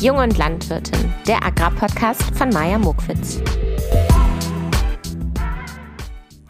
Jung 0.00 0.18
und 0.18 0.38
Landwirtin, 0.38 1.12
der 1.26 1.44
Agrarpodcast 1.44 2.22
von 2.36 2.50
Maja 2.50 2.78
Mokwitz. 2.78 3.40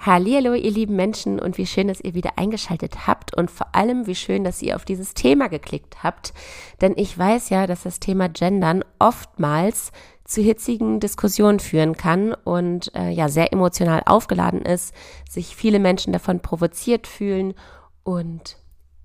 Hallo, 0.01 0.53
ihr 0.53 0.71
lieben 0.71 0.97
Menschen 0.97 1.41
und 1.41 1.57
wie 1.57 1.65
schön, 1.65 1.89
dass 1.89 2.03
ihr 2.03 2.13
wieder 2.13 2.33
eingeschaltet 2.37 3.07
habt 3.07 3.35
und 3.35 3.51
vor 3.51 3.75
allem 3.75 4.07
wie 4.07 4.15
schön, 4.15 4.45
dass 4.45 4.61
ihr 4.61 4.77
auf 4.77 4.85
dieses 4.85 5.15
Thema 5.15 5.49
geklickt 5.49 6.03
habt, 6.03 6.35
denn 6.83 6.93
ich 6.97 7.17
weiß 7.17 7.49
ja, 7.49 7.67
dass 7.67 7.85
das 7.85 8.01
Thema 8.01 8.29
Gendern 8.29 8.85
oftmals 8.99 9.93
zu 10.27 10.43
hitzigen 10.43 11.01
Diskussionen 11.01 11.59
führen 11.59 11.97
kann 11.97 12.35
und 12.35 12.95
äh, 12.95 13.09
ja 13.09 13.31
sehr 13.31 13.51
emotional 13.51 14.03
aufgeladen 14.05 14.61
ist, 14.61 14.95
sich 15.27 15.57
viele 15.57 15.79
Menschen 15.79 16.13
davon 16.13 16.41
provoziert 16.41 17.07
fühlen 17.07 17.55
und 18.03 18.59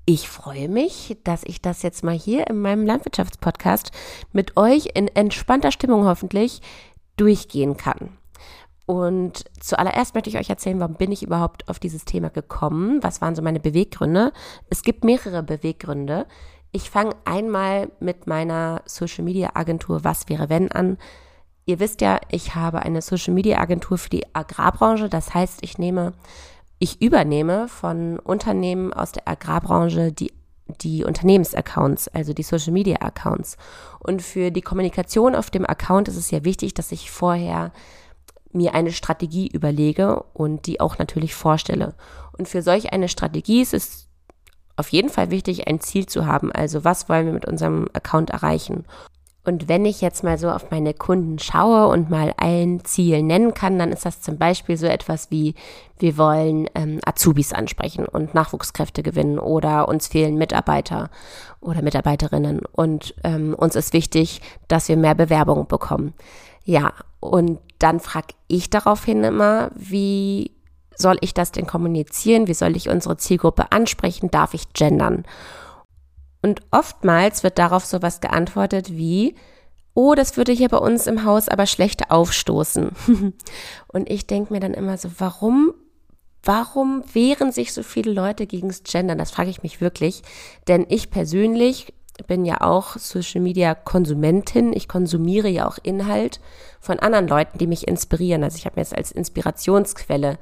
ich 0.06 0.28
freue 0.28 0.68
mich, 0.68 1.18
dass 1.24 1.44
ich 1.44 1.62
das 1.62 1.82
jetzt 1.82 2.04
mal 2.04 2.16
hier 2.16 2.48
in 2.48 2.60
meinem 2.60 2.86
Landwirtschaftspodcast 2.86 3.92
mit 4.34 4.58
euch 4.58 4.90
in 4.96 5.08
entspannter 5.08 5.72
Stimmung 5.72 6.06
hoffentlich 6.06 6.62
durchgehen 7.16 7.78
kann. 7.78 8.18
Und 8.86 9.46
zuallererst 9.62 10.14
möchte 10.14 10.30
ich 10.30 10.38
euch 10.38 10.50
erzählen, 10.50 10.80
warum 10.80 10.96
bin 10.96 11.12
ich 11.12 11.24
überhaupt 11.24 11.70
auf 11.70 11.80
dieses 11.80 12.04
Thema 12.04 12.30
gekommen? 12.30 13.02
Was 13.02 13.22
waren 13.22 13.34
so 13.34 13.42
meine 13.42 13.62
Beweggründe? 13.62 14.34
Es 14.70 14.82
gibt 14.82 15.06
mehrere 15.06 15.42
Beweggründe. 15.42 16.26
Ich 16.74 16.90
fange 16.90 17.16
einmal 17.24 17.90
mit 18.02 18.28
meiner 18.28 18.82
Social 18.86 19.24
Media 19.24 19.52
Agentur 19.54 20.04
Was 20.04 20.28
wäre 20.28 20.50
wenn 20.50 20.70
an. 20.72 20.98
Ihr 21.66 21.80
wisst 21.80 22.02
ja, 22.02 22.20
ich 22.30 22.56
habe 22.56 22.82
eine 22.82 23.02
Social 23.02 23.34
Media 23.34 23.60
Agentur 23.60 23.98
für 23.98 24.10
die 24.10 24.36
Agrarbranche. 24.36 25.08
Das 25.08 25.34
heißt, 25.34 25.60
ich 25.62 25.78
nehme 25.78 26.12
ich 26.84 27.02
übernehme 27.02 27.70
von 27.70 28.20
Unternehmen 28.20 28.92
aus 28.92 29.14
der 29.14 29.26
Agrarbranche 29.26 30.12
die, 30.12 30.34
die 30.82 31.06
Unternehmensaccounts, 31.06 32.10
also 32.10 32.34
die 32.34 32.44
Social 32.44 32.74
Media 32.74 32.98
Accounts. 32.98 33.56
Und 34.00 34.22
für 34.22 34.52
die 34.52 34.62
Kommunikation 34.62 35.34
auf 35.34 35.50
dem 35.50 35.66
Account 35.66 36.10
ist 36.10 36.18
es 36.18 36.30
ja 36.30 36.44
wichtig, 36.44 36.74
dass 36.74 36.92
ich 36.92 37.10
vorher 37.10 37.72
mir 38.52 38.76
eine 38.76 38.92
Strategie 38.92 39.48
überlege 39.48 40.24
und 40.34 40.68
die 40.68 40.82
auch 40.82 40.98
natürlich 40.98 41.34
vorstelle. 41.34 41.96
Und 42.38 42.50
für 42.50 42.62
solch 42.62 42.92
eine 42.92 43.08
Strategie 43.08 43.62
ist 43.62 43.74
es 43.74 44.10
auf 44.76 44.90
jeden 44.90 45.10
Fall 45.10 45.32
wichtig, 45.32 45.68
ein 45.68 45.80
Ziel 45.80 46.06
zu 46.06 46.26
haben. 46.26 46.52
Also 46.52 46.84
was 46.84 47.08
wollen 47.08 47.28
wir 47.28 47.34
mit 47.34 47.46
unserem 47.48 47.88
Account 47.94 48.32
erreichen? 48.32 48.84
Und 49.46 49.68
wenn 49.68 49.86
ich 49.86 50.00
jetzt 50.00 50.24
mal 50.24 50.38
so 50.38 50.50
auf 50.50 50.72
meine 50.72 50.94
Kunden 50.94 51.38
schaue 51.38 51.88
und 51.88 52.10
mal 52.10 52.34
ein 52.38 52.86
Ziel 52.86 53.22
nennen 53.24 53.54
kann, 53.54 53.78
dann 53.78 53.92
ist 53.92 54.06
das 54.06 54.22
zum 54.22 54.38
Beispiel 54.38 54.78
so 54.78 54.86
etwas 54.86 55.32
wie, 55.32 55.54
wir 56.00 56.18
wollen 56.18 56.70
ähm, 56.76 57.00
Azubis 57.06 57.52
ansprechen 57.52 58.06
und 58.06 58.34
Nachwuchskräfte 58.34 59.04
gewinnen 59.04 59.40
oder 59.40 59.90
uns 59.90 60.08
fehlen 60.08 60.38
Mitarbeiter 60.38 61.10
oder 61.60 61.82
Mitarbeiterinnen 61.82 62.62
und 62.72 63.16
ähm, 63.26 63.54
uns 63.54 63.76
ist 63.76 63.92
wichtig, 63.92 64.42
dass 64.70 64.88
wir 64.88 64.96
mehr 64.96 65.16
Bewerbungen 65.16 65.68
bekommen. 65.68 66.14
Ja, 66.64 66.94
und 67.20 67.60
dann 67.80 68.00
frage 68.00 68.34
ich 68.48 68.70
daraufhin 68.70 69.26
immer, 69.26 69.72
wie 69.76 70.52
soll 70.96 71.18
ich 71.20 71.34
das 71.34 71.52
denn 71.52 71.68
kommunizieren? 71.68 72.48
Wie 72.48 72.54
soll 72.54 72.78
ich 72.78 72.88
unsere 72.88 73.18
Zielgruppe 73.18 73.72
ansprechen? 73.72 74.32
Darf 74.32 74.54
ich 74.54 74.72
gendern? 74.72 75.26
Und 76.44 76.62
oftmals 76.72 77.42
wird 77.42 77.58
darauf 77.58 77.86
sowas 77.86 78.20
geantwortet 78.20 78.92
wie, 78.92 79.36
oh, 79.94 80.14
das 80.14 80.36
würde 80.36 80.52
hier 80.52 80.68
bei 80.68 80.78
uns 80.78 81.08
im 81.08 81.24
Haus 81.24 81.48
aber 81.48 81.66
schlechter 81.66 82.12
aufstoßen. 82.12 82.92
und 83.88 84.10
ich 84.10 84.28
denke 84.28 84.54
mir 84.54 84.60
dann 84.60 84.74
immer 84.74 84.98
so, 84.98 85.10
warum, 85.18 85.74
warum 86.44 87.04
wehren 87.14 87.54
sich 87.54 87.74
so 87.74 87.82
viele 87.82 88.12
Leute 88.12 88.46
gegens 88.46 88.84
Gendern? 88.84 89.18
Das 89.18 89.32
frage 89.32 89.50
ich 89.50 89.64
mich 89.64 89.80
wirklich. 89.80 90.22
Denn 90.68 90.86
ich 90.90 91.10
persönlich 91.10 91.94
bin 92.28 92.44
ja 92.44 92.60
auch 92.60 92.98
Social 92.98 93.40
Media 93.40 93.74
Konsumentin. 93.74 94.74
Ich 94.74 94.90
konsumiere 94.90 95.48
ja 95.48 95.66
auch 95.66 95.78
Inhalt 95.82 96.42
von 96.82 97.00
anderen 97.00 97.28
Leuten, 97.28 97.58
die 97.58 97.68
mich 97.68 97.88
inspirieren. 97.88 98.44
Also 98.44 98.58
ich 98.58 98.66
habe 98.66 98.76
mir 98.76 98.82
jetzt 98.82 98.96
als 98.96 99.12
Inspirationsquelle 99.12 100.38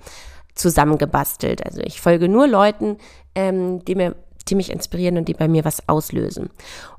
zusammengebastelt. 0.56 1.66
Also 1.66 1.81
ich 1.81 2.02
folge 2.02 2.28
nur 2.28 2.47
Leuten, 2.47 2.97
ähm, 3.36 3.86
die 3.86 3.96
mir 3.96 4.16
die 4.50 4.56
mich 4.56 4.72
inspirieren 4.72 5.18
und 5.18 5.28
die 5.28 5.34
bei 5.34 5.47
mir 5.47 5.66
was 5.66 5.88
auslösen. 5.88 6.50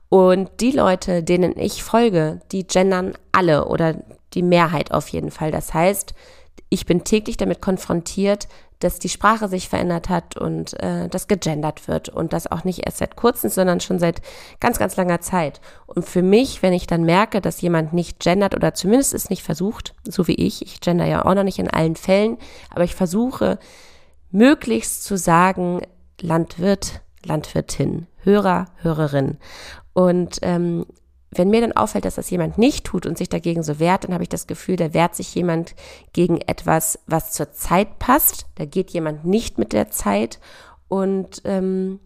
Und 0.08 0.50
die 0.60 0.72
Leute, 0.72 1.22
denen 1.22 1.58
ich 1.58 1.82
folge, 1.82 2.40
die 2.52 2.66
gendern 2.66 3.14
alle 3.32 3.66
oder 3.66 3.94
die 4.34 4.42
Mehrheit 4.42 4.92
auf 4.92 5.08
jeden 5.08 5.30
Fall. 5.30 5.50
Das 5.50 5.72
heißt, 5.72 6.14
ich 6.68 6.86
bin 6.86 7.04
täglich 7.04 7.36
damit 7.36 7.60
konfrontiert, 7.62 8.48
dass 8.82 8.98
die 8.98 9.08
Sprache 9.08 9.48
sich 9.48 9.68
verändert 9.68 10.08
hat 10.08 10.36
und 10.36 10.78
äh, 10.82 11.08
das 11.08 11.28
gegendert 11.28 11.86
wird 11.86 12.08
und 12.08 12.32
das 12.32 12.50
auch 12.50 12.64
nicht 12.64 12.84
erst 12.84 12.98
seit 12.98 13.16
kurzem, 13.16 13.48
sondern 13.48 13.80
schon 13.80 13.98
seit 13.98 14.20
ganz, 14.58 14.78
ganz 14.78 14.96
langer 14.96 15.20
Zeit. 15.20 15.60
Und 15.86 16.04
für 16.04 16.22
mich, 16.22 16.62
wenn 16.62 16.72
ich 16.72 16.86
dann 16.86 17.04
merke, 17.04 17.40
dass 17.40 17.60
jemand 17.60 17.92
nicht 17.92 18.18
gendert 18.18 18.54
oder 18.54 18.74
zumindest 18.74 19.14
es 19.14 19.30
nicht 19.30 19.42
versucht, 19.42 19.94
so 20.04 20.26
wie 20.26 20.34
ich, 20.34 20.62
ich 20.62 20.80
gender 20.80 21.06
ja 21.06 21.24
auch 21.24 21.34
noch 21.34 21.44
nicht 21.44 21.58
in 21.58 21.70
allen 21.70 21.96
Fällen, 21.96 22.38
aber 22.70 22.84
ich 22.84 22.94
versuche 22.94 23.58
möglichst 24.30 25.04
zu 25.04 25.16
sagen, 25.16 25.82
Landwirt, 26.20 27.02
Landwirtin, 27.24 28.06
Hörer, 28.18 28.66
Hörerin. 28.82 29.38
Und 29.92 30.38
ähm, 30.42 30.86
wenn 31.34 31.48
mir 31.48 31.62
dann 31.62 31.72
auffällt, 31.72 32.04
dass 32.04 32.16
das 32.16 32.30
jemand 32.30 32.58
nicht 32.58 32.84
tut 32.84 33.06
und 33.06 33.16
sich 33.16 33.28
dagegen 33.28 33.62
so 33.62 33.78
wehrt, 33.78 34.04
dann 34.04 34.12
habe 34.12 34.22
ich 34.22 34.28
das 34.28 34.46
Gefühl, 34.46 34.76
da 34.76 34.92
wehrt 34.92 35.14
sich 35.14 35.34
jemand 35.34 35.74
gegen 36.12 36.40
etwas, 36.42 36.98
was 37.06 37.32
zur 37.32 37.52
Zeit 37.52 37.98
passt. 37.98 38.46
Da 38.56 38.66
geht 38.66 38.90
jemand 38.90 39.24
nicht 39.24 39.58
mit 39.58 39.72
der 39.72 39.90
Zeit 39.90 40.40
und 40.88 41.40
ähm, 41.44 42.00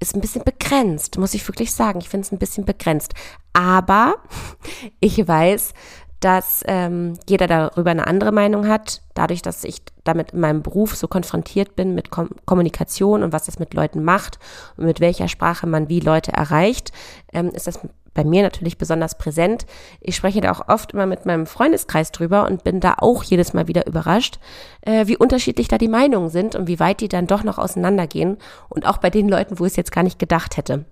ist 0.00 0.14
ein 0.14 0.20
bisschen 0.20 0.44
begrenzt, 0.44 1.18
muss 1.18 1.34
ich 1.34 1.46
wirklich 1.46 1.72
sagen. 1.72 2.00
Ich 2.00 2.08
finde 2.08 2.24
es 2.24 2.32
ein 2.32 2.38
bisschen 2.38 2.64
begrenzt. 2.64 3.14
Aber 3.52 4.14
ich 5.00 5.26
weiß, 5.26 5.74
dass 6.20 6.64
ähm, 6.66 7.14
jeder 7.28 7.46
darüber 7.46 7.90
eine 7.90 8.06
andere 8.06 8.32
Meinung 8.32 8.66
hat. 8.66 9.02
Dadurch, 9.14 9.42
dass 9.42 9.64
ich 9.64 9.82
damit 10.04 10.32
in 10.32 10.40
meinem 10.40 10.62
Beruf 10.62 10.96
so 10.96 11.06
konfrontiert 11.06 11.76
bin 11.76 11.94
mit 11.94 12.10
Kom 12.10 12.30
Kommunikation 12.44 13.22
und 13.22 13.32
was 13.32 13.44
das 13.44 13.58
mit 13.58 13.74
Leuten 13.74 14.02
macht 14.02 14.38
und 14.76 14.86
mit 14.86 15.00
welcher 15.00 15.28
Sprache 15.28 15.66
man 15.66 15.88
wie 15.88 16.00
Leute 16.00 16.32
erreicht, 16.32 16.92
ähm, 17.32 17.50
ist 17.50 17.66
das 17.66 17.80
bei 18.14 18.24
mir 18.24 18.42
natürlich 18.42 18.78
besonders 18.78 19.16
präsent. 19.16 19.64
Ich 20.00 20.16
spreche 20.16 20.40
da 20.40 20.50
auch 20.50 20.66
oft 20.68 20.92
immer 20.92 21.06
mit 21.06 21.24
meinem 21.24 21.46
Freundeskreis 21.46 22.10
drüber 22.10 22.48
und 22.48 22.64
bin 22.64 22.80
da 22.80 22.96
auch 22.98 23.22
jedes 23.22 23.52
Mal 23.52 23.68
wieder 23.68 23.86
überrascht, 23.86 24.40
äh, 24.80 25.06
wie 25.06 25.16
unterschiedlich 25.16 25.68
da 25.68 25.78
die 25.78 25.86
Meinungen 25.86 26.28
sind 26.28 26.56
und 26.56 26.66
wie 26.66 26.80
weit 26.80 27.00
die 27.00 27.08
dann 27.08 27.28
doch 27.28 27.44
noch 27.44 27.58
auseinandergehen. 27.58 28.38
Und 28.68 28.86
auch 28.86 28.98
bei 28.98 29.10
den 29.10 29.28
Leuten, 29.28 29.60
wo 29.60 29.66
ich 29.66 29.72
es 29.72 29.76
jetzt 29.76 29.92
gar 29.92 30.02
nicht 30.02 30.18
gedacht 30.18 30.56
hätte. 30.56 30.84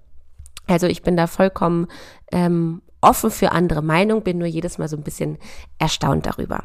Also 0.68 0.86
ich 0.86 1.02
bin 1.02 1.16
da 1.16 1.26
vollkommen 1.26 1.88
ähm, 2.30 2.82
offen 3.06 3.30
für 3.30 3.52
andere 3.52 3.82
Meinungen, 3.82 4.22
bin 4.22 4.38
nur 4.38 4.48
jedes 4.48 4.78
Mal 4.78 4.88
so 4.88 4.96
ein 4.96 5.02
bisschen 5.02 5.38
erstaunt 5.78 6.26
darüber. 6.26 6.64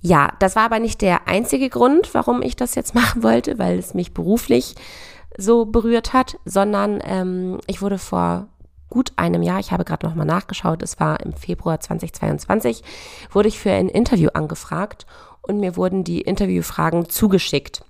Ja, 0.00 0.32
das 0.38 0.54
war 0.54 0.64
aber 0.64 0.78
nicht 0.78 1.00
der 1.00 1.26
einzige 1.26 1.68
Grund, 1.68 2.14
warum 2.14 2.42
ich 2.42 2.54
das 2.54 2.74
jetzt 2.74 2.94
machen 2.94 3.22
wollte, 3.22 3.58
weil 3.58 3.78
es 3.78 3.94
mich 3.94 4.14
beruflich 4.14 4.74
so 5.36 5.66
berührt 5.66 6.12
hat, 6.12 6.38
sondern 6.44 7.00
ähm, 7.04 7.58
ich 7.66 7.82
wurde 7.82 7.98
vor 7.98 8.48
gut 8.88 9.12
einem 9.16 9.42
Jahr, 9.42 9.58
ich 9.58 9.72
habe 9.72 9.84
gerade 9.84 10.06
nochmal 10.06 10.26
nachgeschaut, 10.26 10.82
es 10.82 11.00
war 11.00 11.20
im 11.20 11.32
Februar 11.32 11.80
2022, 11.80 12.82
wurde 13.32 13.48
ich 13.48 13.58
für 13.58 13.72
ein 13.72 13.88
Interview 13.88 14.30
angefragt 14.32 15.06
und 15.42 15.58
mir 15.58 15.76
wurden 15.76 16.04
die 16.04 16.20
Interviewfragen 16.20 17.08
zugeschickt. 17.08 17.82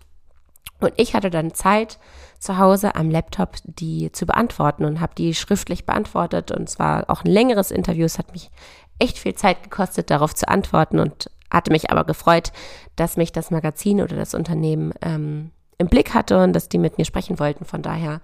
Und 0.80 0.92
ich 0.96 1.14
hatte 1.14 1.30
dann 1.30 1.54
Zeit, 1.54 1.98
zu 2.38 2.58
Hause 2.58 2.94
am 2.94 3.10
Laptop 3.10 3.56
die 3.64 4.12
zu 4.12 4.26
beantworten 4.26 4.84
und 4.84 5.00
habe 5.00 5.14
die 5.16 5.34
schriftlich 5.34 5.86
beantwortet. 5.86 6.50
Und 6.50 6.68
zwar 6.68 7.08
auch 7.08 7.24
ein 7.24 7.30
längeres 7.30 7.70
Interview. 7.70 8.04
Es 8.04 8.18
hat 8.18 8.32
mich 8.32 8.50
echt 8.98 9.18
viel 9.18 9.34
Zeit 9.34 9.62
gekostet, 9.62 10.10
darauf 10.10 10.34
zu 10.34 10.48
antworten 10.48 10.98
und 10.98 11.30
hatte 11.50 11.72
mich 11.72 11.90
aber 11.90 12.04
gefreut, 12.04 12.52
dass 12.96 13.16
mich 13.16 13.32
das 13.32 13.50
Magazin 13.50 14.00
oder 14.00 14.16
das 14.16 14.34
Unternehmen 14.34 14.92
ähm, 15.02 15.50
im 15.78 15.88
Blick 15.88 16.14
hatte 16.14 16.42
und 16.42 16.52
dass 16.52 16.68
die 16.68 16.78
mit 16.78 16.98
mir 16.98 17.04
sprechen 17.04 17.38
wollten. 17.38 17.64
Von 17.64 17.82
daher 17.82 18.20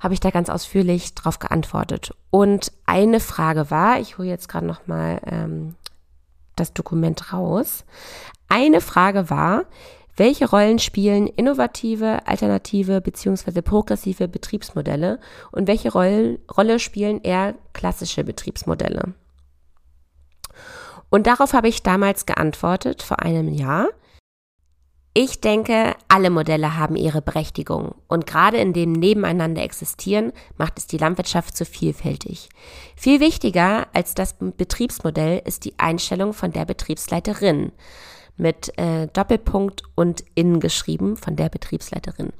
habe 0.00 0.14
ich 0.14 0.20
da 0.20 0.30
ganz 0.30 0.48
ausführlich 0.48 1.14
drauf 1.14 1.38
geantwortet. 1.38 2.12
Und 2.30 2.72
eine 2.84 3.20
Frage 3.20 3.70
war, 3.70 3.98
ich 3.98 4.18
hole 4.18 4.28
jetzt 4.28 4.48
gerade 4.48 4.66
noch 4.66 4.86
mal 4.86 5.20
ähm, 5.26 5.74
das 6.54 6.72
Dokument 6.72 7.32
raus. 7.32 7.84
Eine 8.48 8.80
Frage 8.80 9.30
war, 9.30 9.64
welche 10.16 10.48
Rollen 10.48 10.78
spielen 10.78 11.26
innovative, 11.26 12.26
alternative 12.26 13.00
bzw. 13.00 13.60
progressive 13.60 14.28
Betriebsmodelle 14.28 15.20
und 15.52 15.68
welche 15.68 15.92
Roll 15.92 16.38
Rolle 16.56 16.78
spielen 16.78 17.20
eher 17.22 17.54
klassische 17.74 18.24
Betriebsmodelle? 18.24 19.14
Und 21.10 21.26
darauf 21.26 21.52
habe 21.52 21.68
ich 21.68 21.82
damals 21.82 22.26
geantwortet, 22.26 23.02
vor 23.02 23.20
einem 23.20 23.48
Jahr. 23.48 23.88
Ich 25.18 25.40
denke, 25.40 25.94
alle 26.08 26.28
Modelle 26.28 26.76
haben 26.76 26.94
ihre 26.96 27.22
Berechtigung 27.22 27.94
und 28.06 28.26
gerade 28.26 28.58
in 28.58 28.74
dem 28.74 28.92
Nebeneinander 28.92 29.62
existieren, 29.62 30.32
macht 30.58 30.78
es 30.78 30.86
die 30.86 30.98
Landwirtschaft 30.98 31.56
so 31.56 31.64
vielfältig. 31.64 32.50
Viel 32.96 33.20
wichtiger 33.20 33.86
als 33.94 34.14
das 34.14 34.34
Betriebsmodell 34.38 35.40
ist 35.46 35.64
die 35.64 35.78
Einstellung 35.78 36.34
von 36.34 36.52
der 36.52 36.66
Betriebsleiterin 36.66 37.72
mit 38.36 38.76
äh, 38.78 39.08
Doppelpunkt 39.08 39.82
und 39.94 40.24
in 40.34 40.60
geschrieben 40.60 41.16
von 41.16 41.36
der 41.36 41.48
Betriebsleiterin. 41.48 42.32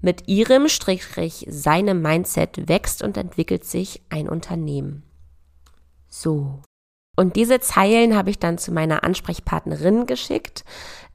Mit 0.00 0.28
ihrem 0.28 0.68
Strich 0.68 1.46
seinem 1.48 2.02
Mindset 2.02 2.68
wächst 2.68 3.02
und 3.02 3.16
entwickelt 3.16 3.64
sich 3.64 4.02
ein 4.10 4.28
Unternehmen. 4.28 5.02
So. 6.08 6.60
Und 7.16 7.36
diese 7.36 7.60
Zeilen 7.60 8.14
habe 8.16 8.30
ich 8.30 8.38
dann 8.38 8.58
zu 8.58 8.72
meiner 8.72 9.02
Ansprechpartnerin 9.04 10.06
geschickt. 10.06 10.64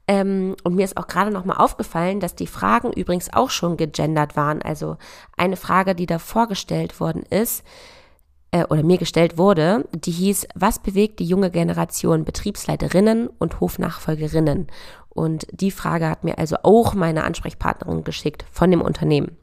Ähm, 0.08 0.56
und 0.64 0.74
mir 0.74 0.84
ist 0.84 0.96
auch 0.96 1.06
gerade 1.06 1.30
nochmal 1.30 1.58
aufgefallen, 1.58 2.18
dass 2.20 2.34
die 2.34 2.46
Fragen 2.48 2.92
übrigens 2.92 3.32
auch 3.32 3.50
schon 3.50 3.76
gegendert 3.76 4.34
waren. 4.34 4.60
Also 4.60 4.96
eine 5.36 5.56
Frage, 5.56 5.94
die 5.94 6.06
da 6.06 6.18
vorgestellt 6.18 6.98
worden 6.98 7.22
ist, 7.22 7.62
äh, 8.50 8.64
oder 8.64 8.82
mir 8.82 8.98
gestellt 8.98 9.38
wurde, 9.38 9.88
die 9.92 10.10
hieß, 10.10 10.48
was 10.54 10.78
bewegt 10.78 11.20
die 11.20 11.24
junge 11.24 11.50
Generation 11.50 12.24
Betriebsleiterinnen 12.24 13.28
und 13.28 13.60
Hofnachfolgerinnen? 13.60 14.68
Und 15.08 15.46
die 15.50 15.70
Frage 15.70 16.08
hat 16.08 16.24
mir 16.24 16.38
also 16.38 16.56
auch 16.62 16.94
meine 16.94 17.24
Ansprechpartnerin 17.24 18.04
geschickt 18.04 18.44
von 18.50 18.70
dem 18.70 18.80
Unternehmen. 18.80 19.36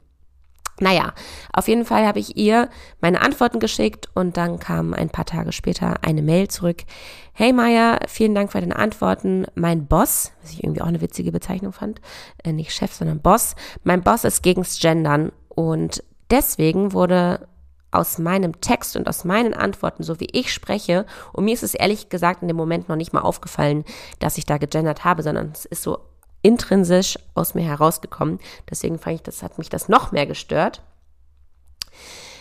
Naja, 0.80 1.12
auf 1.52 1.66
jeden 1.66 1.84
Fall 1.84 2.06
habe 2.06 2.20
ich 2.20 2.36
ihr 2.36 2.68
meine 3.00 3.20
Antworten 3.20 3.58
geschickt 3.58 4.08
und 4.14 4.36
dann 4.36 4.60
kam 4.60 4.94
ein 4.94 5.10
paar 5.10 5.24
Tage 5.24 5.50
später 5.50 5.96
eine 6.02 6.22
Mail 6.22 6.48
zurück. 6.48 6.84
Hey 7.32 7.52
Maya, 7.52 7.98
vielen 8.06 8.34
Dank 8.34 8.52
für 8.52 8.60
deine 8.60 8.76
Antworten. 8.76 9.46
Mein 9.54 9.86
Boss, 9.86 10.32
was 10.40 10.52
ich 10.52 10.62
irgendwie 10.62 10.80
auch 10.80 10.86
eine 10.86 11.00
witzige 11.00 11.32
Bezeichnung 11.32 11.72
fand, 11.72 12.00
äh, 12.44 12.52
nicht 12.52 12.72
Chef, 12.72 12.92
sondern 12.92 13.20
Boss. 13.20 13.56
Mein 13.82 14.02
Boss 14.02 14.24
ist 14.24 14.42
gegens 14.42 14.78
Gendern 14.78 15.32
und 15.48 16.04
deswegen 16.30 16.92
wurde 16.92 17.48
aus 17.90 18.18
meinem 18.18 18.60
Text 18.60 18.96
und 18.96 19.08
aus 19.08 19.24
meinen 19.24 19.54
Antworten, 19.54 20.02
so 20.02 20.20
wie 20.20 20.28
ich 20.32 20.52
spreche, 20.52 21.06
und 21.32 21.44
mir 21.44 21.54
ist 21.54 21.62
es 21.62 21.74
ehrlich 21.74 22.08
gesagt 22.08 22.42
in 22.42 22.48
dem 22.48 22.56
Moment 22.56 22.88
noch 22.88 22.96
nicht 22.96 23.12
mal 23.12 23.22
aufgefallen, 23.22 23.84
dass 24.18 24.38
ich 24.38 24.46
da 24.46 24.58
gegendert 24.58 25.04
habe, 25.04 25.22
sondern 25.22 25.52
es 25.52 25.64
ist 25.64 25.82
so 25.82 25.98
intrinsisch 26.42 27.18
aus 27.34 27.54
mir 27.54 27.64
herausgekommen. 27.64 28.38
Deswegen 28.70 28.98
fand 28.98 29.16
ich, 29.16 29.22
das 29.22 29.42
hat 29.42 29.58
mich 29.58 29.68
das 29.68 29.88
noch 29.88 30.12
mehr 30.12 30.26
gestört. 30.26 30.82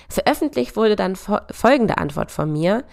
Veröffentlicht 0.10 0.76
wurde 0.76 0.96
dann 0.96 1.16
folgende 1.16 1.98
Antwort 1.98 2.32
von 2.32 2.52
mir. 2.52 2.84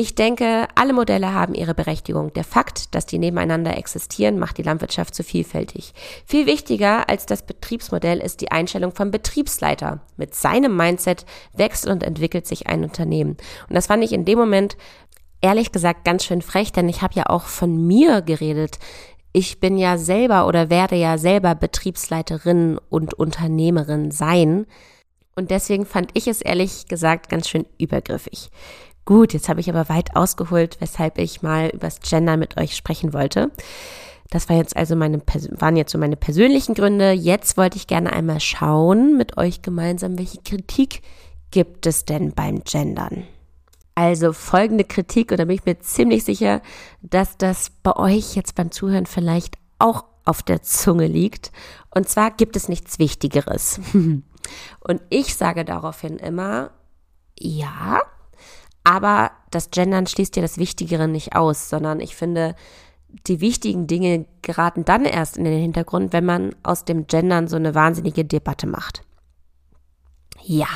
Ich 0.00 0.14
denke, 0.14 0.68
alle 0.76 0.92
Modelle 0.92 1.34
haben 1.34 1.54
ihre 1.54 1.74
Berechtigung. 1.74 2.32
Der 2.32 2.44
Fakt, 2.44 2.94
dass 2.94 3.04
die 3.04 3.18
nebeneinander 3.18 3.76
existieren, 3.76 4.38
macht 4.38 4.56
die 4.56 4.62
Landwirtschaft 4.62 5.12
zu 5.12 5.24
vielfältig. 5.24 5.92
Viel 6.24 6.46
wichtiger 6.46 7.08
als 7.08 7.26
das 7.26 7.42
Betriebsmodell 7.42 8.20
ist 8.20 8.40
die 8.40 8.52
Einstellung 8.52 8.94
vom 8.94 9.10
Betriebsleiter. 9.10 10.00
Mit 10.16 10.36
seinem 10.36 10.76
Mindset 10.76 11.26
wächst 11.52 11.88
und 11.88 12.04
entwickelt 12.04 12.46
sich 12.46 12.68
ein 12.68 12.84
Unternehmen. 12.84 13.38
Und 13.68 13.74
das 13.74 13.88
fand 13.88 14.04
ich 14.04 14.12
in 14.12 14.24
dem 14.24 14.38
Moment 14.38 14.76
ehrlich 15.40 15.72
gesagt 15.72 16.04
ganz 16.04 16.24
schön 16.24 16.42
frech, 16.42 16.70
denn 16.70 16.88
ich 16.88 17.02
habe 17.02 17.14
ja 17.14 17.26
auch 17.26 17.42
von 17.42 17.84
mir 17.84 18.22
geredet. 18.22 18.78
Ich 19.32 19.58
bin 19.58 19.76
ja 19.76 19.98
selber 19.98 20.46
oder 20.46 20.70
werde 20.70 20.94
ja 20.94 21.18
selber 21.18 21.56
Betriebsleiterin 21.56 22.78
und 22.88 23.14
Unternehmerin 23.14 24.12
sein. 24.12 24.66
Und 25.34 25.50
deswegen 25.52 25.86
fand 25.86 26.10
ich 26.14 26.26
es 26.26 26.40
ehrlich 26.40 26.86
gesagt 26.86 27.28
ganz 27.28 27.48
schön 27.48 27.66
übergriffig. 27.78 28.50
Gut, 29.08 29.32
jetzt 29.32 29.48
habe 29.48 29.60
ich 29.60 29.70
aber 29.70 29.88
weit 29.88 30.16
ausgeholt, 30.16 30.76
weshalb 30.80 31.16
ich 31.16 31.40
mal 31.40 31.70
übers 31.70 32.00
Gender 32.00 32.36
mit 32.36 32.58
euch 32.58 32.76
sprechen 32.76 33.14
wollte. 33.14 33.50
Das 34.28 34.50
war 34.50 34.56
jetzt 34.56 34.76
also 34.76 34.96
meine, 34.96 35.22
waren 35.52 35.78
jetzt 35.78 35.92
so 35.92 35.96
meine 35.96 36.16
persönlichen 36.16 36.74
Gründe. 36.74 37.12
Jetzt 37.12 37.56
wollte 37.56 37.78
ich 37.78 37.86
gerne 37.86 38.12
einmal 38.12 38.38
schauen 38.38 39.16
mit 39.16 39.38
euch 39.38 39.62
gemeinsam, 39.62 40.18
welche 40.18 40.42
Kritik 40.42 41.00
gibt 41.50 41.86
es 41.86 42.04
denn 42.04 42.34
beim 42.34 42.64
Gendern? 42.64 43.24
Also 43.94 44.34
folgende 44.34 44.84
Kritik, 44.84 45.30
und 45.30 45.40
da 45.40 45.46
bin 45.46 45.56
ich 45.56 45.64
mir 45.64 45.80
ziemlich 45.80 46.24
sicher, 46.24 46.60
dass 47.00 47.38
das 47.38 47.70
bei 47.82 47.96
euch 47.96 48.36
jetzt 48.36 48.56
beim 48.56 48.70
Zuhören 48.70 49.06
vielleicht 49.06 49.56
auch 49.78 50.04
auf 50.26 50.42
der 50.42 50.60
Zunge 50.60 51.06
liegt. 51.06 51.50
Und 51.94 52.10
zwar 52.10 52.30
gibt 52.30 52.56
es 52.56 52.68
nichts 52.68 52.98
Wichtigeres. 52.98 53.80
Und 53.94 55.00
ich 55.08 55.34
sage 55.34 55.64
daraufhin 55.64 56.18
immer, 56.18 56.72
ja, 57.38 58.02
aber 58.84 59.30
das 59.50 59.70
Gendern 59.70 60.06
schließt 60.06 60.36
ja 60.36 60.42
das 60.42 60.58
Wichtigere 60.58 61.08
nicht 61.08 61.34
aus, 61.34 61.68
sondern 61.68 62.00
ich 62.00 62.16
finde, 62.16 62.54
die 63.26 63.40
wichtigen 63.40 63.86
Dinge 63.86 64.26
geraten 64.42 64.84
dann 64.84 65.04
erst 65.04 65.36
in 65.36 65.44
den 65.44 65.60
Hintergrund, 65.60 66.12
wenn 66.12 66.24
man 66.24 66.54
aus 66.62 66.84
dem 66.84 67.06
Gendern 67.06 67.48
so 67.48 67.56
eine 67.56 67.74
wahnsinnige 67.74 68.24
Debatte 68.24 68.66
macht. 68.66 69.02
Ja, 70.42 70.68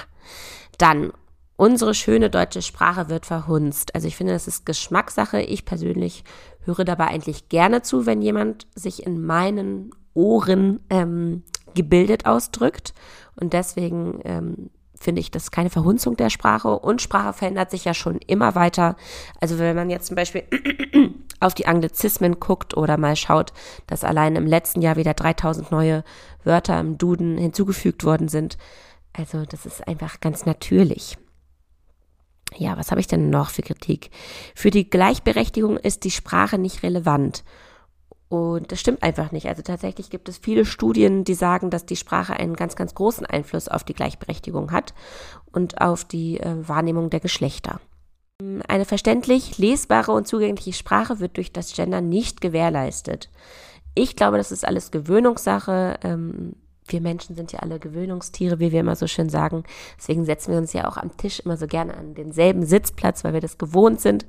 dann 0.79 1.13
unsere 1.57 1.95
schöne 1.95 2.31
deutsche 2.31 2.63
Sprache 2.63 3.09
wird 3.09 3.27
verhunzt. 3.27 3.95
Also 3.95 4.09
ich 4.09 4.17
finde, 4.17 4.33
das 4.33 4.49
ist 4.49 4.67
Geschmackssache. 4.67 5.43
Ich 5.43 5.65
persönlich 5.65 6.25
höre 6.65 6.85
dabei 6.85 7.09
eigentlich 7.09 7.49
gerne 7.49 7.83
zu, 7.83 8.07
wenn 8.07 8.23
jemand 8.23 8.67
sich 8.75 9.07
in 9.07 9.25
meinen 9.25 9.91
Ohren 10.15 10.81
ähm, 10.91 11.45
gebildet 11.75 12.27
ausdrückt. 12.27 12.95
Und 13.37 13.53
deswegen 13.53 14.21
ähm, 14.25 14.71
finde 15.03 15.21
ich 15.21 15.31
das 15.31 15.51
keine 15.51 15.71
Verhunzung 15.71 16.17
der 16.17 16.31
Sprache 16.31 16.79
und 16.79 17.03
Sprache 17.03 17.33
verändert 17.33 17.71
sich 17.71 17.85
ja 17.85 17.95
schon 17.95 18.19
immer 18.27 18.55
weiter. 18.55 18.97
Also 19.41 19.59
wenn 19.59 19.77
man 19.77 19.91
jetzt 19.91 20.07
zum 20.07 20.17
Beispiel 20.17 20.45
auf 21.41 21.55
die 21.55 21.67
Anglizismen 21.67 22.41
guckt 22.41 22.77
oder 22.77 22.97
mal 22.97 23.17
schaut, 23.17 23.53
dass 23.87 24.05
allein 24.05 24.37
im 24.37 24.47
letzten 24.47 24.81
Jahr 24.81 24.97
wieder 24.97 25.15
3000 25.15 25.71
neue 25.71 26.05
Wörter 26.45 26.79
im 26.81 26.99
Duden 26.99 27.37
hinzugefügt 27.39 28.05
worden 28.05 28.29
sind. 28.29 28.57
Also 29.13 29.45
das 29.45 29.67
ist 29.67 29.87
einfach 29.87 30.21
ganz 30.21 30.47
natürlich. 30.47 31.19
Ja, 32.57 32.77
was 32.77 32.91
habe 32.91 33.01
ich 33.01 33.07
denn 33.07 33.31
noch 33.31 33.51
für 33.51 33.63
Kritik? 33.63 34.11
Für 34.55 34.71
die 34.71 34.89
Gleichberechtigung 34.89 35.77
ist 35.77 36.05
die 36.05 36.11
Sprache 36.11 36.59
nicht 36.59 36.83
relevant. 36.83 37.45
Und 38.32 38.73
das 38.73 38.81
stimmt 38.81 39.02
einfach 39.02 39.31
nicht. 39.31 39.46
Also 39.46 39.61
tatsächlich 39.61 40.08
gibt 40.08 40.26
es 40.26 40.38
viele 40.38 40.64
Studien, 40.64 41.23
die 41.23 41.34
sagen, 41.34 41.69
dass 41.69 41.84
die 41.84 41.96
Sprache 41.96 42.32
einen 42.32 42.56
ganz, 42.56 42.76
ganz 42.76 42.94
großen 42.94 43.26
Einfluss 43.26 43.69
auf 43.69 43.84
die 43.84 43.93
Gleichberechtigung 43.93 44.73
hat 44.73 44.94
und 45.52 45.82
auf 45.82 46.02
die 46.06 46.40
äh, 46.40 46.67
Wahrnehmung 46.67 47.11
der 47.11 47.20
Geschlechter. 47.20 47.79
Eine 48.69 48.87
verständlich, 48.87 49.58
lesbare 49.58 50.12
und 50.12 50.26
zugängliche 50.26 50.73
Sprache 50.73 51.20
wird 51.20 51.37
durch 51.37 51.52
das 51.52 51.75
Gender 51.75 52.00
nicht 52.00 52.40
gewährleistet. 52.40 53.29
Ich 53.94 54.17
glaube, 54.17 54.38
das 54.38 54.50
ist 54.50 54.67
alles 54.67 54.90
Gewöhnungssache. 54.90 55.99
Ähm, 56.02 56.55
wir 56.87 57.00
Menschen 57.00 57.34
sind 57.37 57.52
ja 57.52 57.61
alle 57.61 57.79
Gewöhnungstiere, 57.79 58.58
wie 58.58 58.73
wir 58.73 58.81
immer 58.81 58.96
so 58.96 59.06
schön 59.06 59.29
sagen. 59.29 59.64
Deswegen 59.99 60.25
setzen 60.25 60.52
wir 60.52 60.58
uns 60.58 60.73
ja 60.73 60.88
auch 60.88 60.96
am 60.96 61.17
Tisch 61.17 61.40
immer 61.40 61.56
so 61.56 61.67
gerne 61.67 61.96
an 61.96 62.14
denselben 62.14 62.64
Sitzplatz, 62.64 63.25
weil 63.25 63.34
wir 63.34 63.40
das 63.40 63.58
gewohnt 63.58 64.00
sind. 64.00 64.26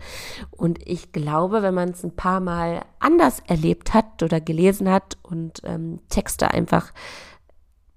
Und 0.51 0.79
ich 0.87 1.11
glaube, 1.11 1.61
wenn 1.61 1.73
man 1.73 1.89
es 1.89 2.03
ein 2.03 2.15
paar 2.15 2.39
Mal 2.39 2.85
anders 2.99 3.41
erlebt 3.47 3.93
hat 3.93 4.21
oder 4.21 4.39
gelesen 4.39 4.89
hat 4.89 5.17
und 5.23 5.61
ähm, 5.63 5.99
Texte 6.09 6.51
einfach 6.51 6.93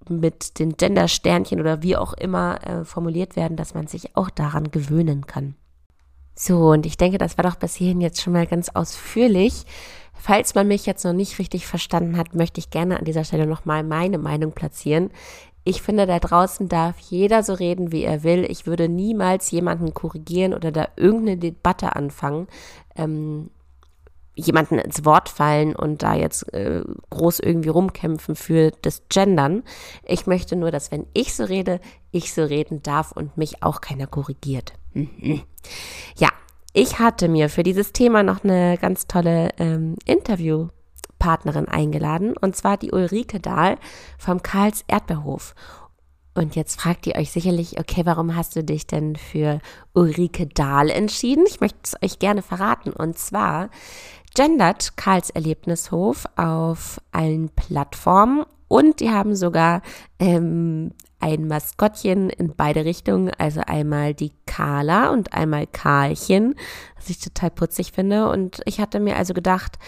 mit 0.09 0.59
den 0.59 0.77
Gender-Sternchen 0.77 1.61
oder 1.61 1.83
wie 1.83 1.97
auch 1.97 2.13
immer 2.13 2.65
äh, 2.67 2.85
formuliert 2.85 3.37
werden, 3.37 3.57
dass 3.57 3.75
man 3.75 3.87
sich 3.87 4.17
auch 4.17 4.31
daran 4.31 4.71
gewöhnen 4.71 5.27
kann. 5.27 5.57
So, 6.39 6.69
und 6.69 6.85
ich 6.85 6.99
denke, 6.99 7.17
das 7.19 7.39
war 7.39 7.45
doch 7.45 7.57
bis 7.57 7.75
hierhin 7.75 8.03
jetzt 8.03 8.21
schon 8.21 8.35
mal 8.35 8.47
ganz 8.47 8.69
ausführlich. 8.69 9.65
Falls 10.13 10.55
man 10.55 10.69
mich 10.69 10.87
jetzt 10.87 11.05
noch 11.05 11.15
nicht 11.15 11.39
richtig 11.39 11.67
verstanden 11.67 12.17
hat, 12.17 12.35
möchte 12.35 12.61
ich 12.61 12.71
gerne 12.71 12.99
an 12.99 13.05
dieser 13.05 13.25
Stelle 13.25 13.47
nochmal 13.47 13.83
meine 13.83 14.19
Meinung 14.19 14.53
platzieren. 14.53 15.11
Ich 15.65 15.83
finde, 15.83 16.07
da 16.07 16.19
draußen 16.19 16.69
darf 16.69 16.99
jeder 16.99 17.43
so 17.43 17.55
reden, 17.55 17.91
wie 17.91 18.05
er 18.05 18.23
will. 18.23 18.45
Ich 18.49 18.67
würde 18.67 18.89
niemals 18.89 19.51
jemanden 19.51 19.95
korrigieren 19.95 20.55
oder 20.55 20.71
da 20.71 20.89
irgendeine 20.97 21.39
Debatte 21.39 21.97
anfangen, 21.97 22.49
ähm, 22.97 23.51
jemanden 24.37 24.79
ins 24.79 25.05
Wort 25.05 25.29
fallen 25.29 25.75
und 25.75 26.03
da 26.03 26.15
jetzt 26.15 26.53
äh, 26.53 26.83
groß 27.11 27.41
irgendwie 27.41 27.71
rumkämpfen 27.71 28.37
für 28.37 28.71
das 28.83 29.03
Gendern. 29.09 29.65
Ich 30.05 30.27
möchte 30.27 30.55
nur, 30.57 30.71
dass 30.71 30.93
wenn 30.93 31.07
ich 31.15 31.35
so 31.35 31.45
rede, 31.45 31.81
ich 32.13 32.33
so 32.33 32.45
reden 32.45 32.83
darf 32.83 33.13
und 33.13 33.37
mich 33.37 33.63
auch 33.63 33.81
keiner 33.81 34.07
korrigiert. 34.07 34.75
Mhm. 34.93 35.43
Ja, 36.17 36.29
ich 36.75 36.99
hatte 36.99 37.29
mir 37.29 37.49
für 37.49 37.63
dieses 37.63 37.93
Thema 37.93 38.23
noch 38.23 38.45
eine 38.45 38.77
ganz 38.77 39.07
tolle 39.07 39.51
ähm, 39.59 39.97
Interviewpartnerin 40.05 41.69
eingeladen, 41.69 42.37
und 42.37 42.55
zwar 42.55 42.77
die 42.77 42.93
Ulrike 42.93 43.41
Dahl 43.41 43.79
vom 44.19 44.43
Karls 44.43 44.85
Erdbeerhof. 44.87 45.55
Und 46.37 46.55
jetzt 46.55 46.79
fragt 46.79 47.07
ihr 47.07 47.15
euch 47.15 47.31
sicherlich, 47.31 47.81
okay, 47.81 48.03
warum 48.05 48.37
hast 48.37 48.57
du 48.57 48.63
dich 48.63 48.87
denn 48.87 49.17
für 49.17 49.59
Ulrike 49.95 50.47
Dahl 50.47 50.91
entschieden? 50.91 51.47
Ich 51.49 51.61
möchte 51.61 51.79
es 51.83 51.97
euch 52.03 52.19
gerne 52.19 52.43
verraten. 52.43 52.93
Und 52.93 53.19
zwar 53.19 53.71
gendert 54.37 54.99
Karls 54.99 55.31
Erlebnishof 55.31 56.27
auf 56.37 57.01
allen 57.11 57.49
Plattformen 57.49 58.45
und 58.69 59.01
die 59.01 59.11
haben 59.11 59.35
sogar 59.35 59.81
ähm, 60.19 60.93
ein 61.21 61.49
Maskottchen 61.49 62.29
in 62.29 62.55
beide 62.55 62.85
Richtungen, 62.85 63.33
also 63.39 63.63
einmal 63.67 64.13
die 64.13 64.33
Carla 64.45 65.09
und 65.09 65.33
einmal 65.33 65.67
Karlchen, 65.67 66.55
was 66.97 67.09
ich 67.09 67.19
total 67.19 67.51
putzig 67.51 67.93
finde. 67.93 68.29
Und 68.29 68.61
ich 68.67 68.79
hatte 68.79 69.01
mir 69.01 69.17
also 69.17 69.33
gedacht, 69.33 69.79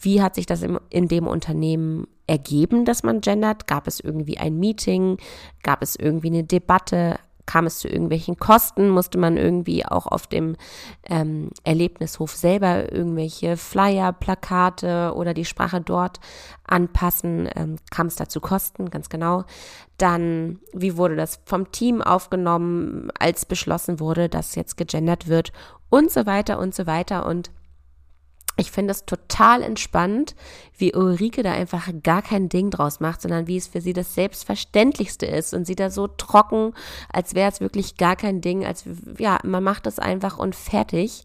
wie 0.00 0.22
hat 0.22 0.36
sich 0.36 0.46
das 0.46 0.62
im, 0.62 0.78
in 0.90 1.08
dem 1.08 1.26
Unternehmen 1.26 2.06
ergeben, 2.28 2.84
dass 2.84 3.02
man 3.02 3.20
gendert? 3.20 3.66
Gab 3.66 3.88
es 3.88 3.98
irgendwie 3.98 4.38
ein 4.38 4.60
Meeting? 4.60 5.16
Gab 5.64 5.82
es 5.82 5.96
irgendwie 5.96 6.28
eine 6.28 6.44
Debatte? 6.44 7.18
Kam 7.48 7.64
es 7.64 7.78
zu 7.78 7.88
irgendwelchen 7.88 8.38
Kosten, 8.38 8.90
musste 8.90 9.16
man 9.16 9.38
irgendwie 9.38 9.86
auch 9.86 10.06
auf 10.06 10.26
dem 10.26 10.54
ähm, 11.08 11.48
Erlebnishof 11.64 12.36
selber 12.36 12.92
irgendwelche 12.92 13.56
Flyer, 13.56 14.12
Plakate 14.12 15.14
oder 15.16 15.32
die 15.32 15.46
Sprache 15.46 15.80
dort 15.80 16.20
anpassen, 16.66 17.48
ähm, 17.56 17.76
kam 17.90 18.08
es 18.08 18.16
da 18.16 18.28
zu 18.28 18.42
Kosten, 18.42 18.90
ganz 18.90 19.08
genau. 19.08 19.44
Dann, 19.96 20.60
wie 20.74 20.98
wurde 20.98 21.16
das 21.16 21.40
vom 21.46 21.72
Team 21.72 22.02
aufgenommen, 22.02 23.10
als 23.18 23.46
beschlossen 23.46 23.98
wurde, 23.98 24.28
dass 24.28 24.54
jetzt 24.54 24.76
gegendert 24.76 25.26
wird 25.26 25.52
und 25.88 26.10
so 26.10 26.26
weiter 26.26 26.58
und 26.58 26.74
so 26.74 26.86
weiter. 26.86 27.24
Und 27.24 27.50
ich 28.58 28.72
finde 28.72 28.90
es 28.90 29.06
total 29.06 29.62
entspannt, 29.62 30.34
wie 30.76 30.94
Ulrike 30.94 31.42
da 31.42 31.52
einfach 31.52 31.88
gar 32.02 32.22
kein 32.22 32.48
Ding 32.48 32.70
draus 32.70 33.00
macht, 33.00 33.22
sondern 33.22 33.46
wie 33.46 33.56
es 33.56 33.68
für 33.68 33.80
sie 33.80 33.92
das 33.92 34.14
Selbstverständlichste 34.14 35.26
ist 35.26 35.54
und 35.54 35.64
sie 35.64 35.76
da 35.76 35.90
so 35.90 36.08
trocken, 36.08 36.74
als 37.12 37.34
wäre 37.34 37.50
es 37.50 37.60
wirklich 37.60 37.96
gar 37.96 38.16
kein 38.16 38.40
Ding, 38.40 38.66
als 38.66 38.84
ja, 39.18 39.38
man 39.44 39.62
macht 39.62 39.86
es 39.86 39.98
einfach 39.98 40.38
und 40.38 40.56
fertig. 40.56 41.24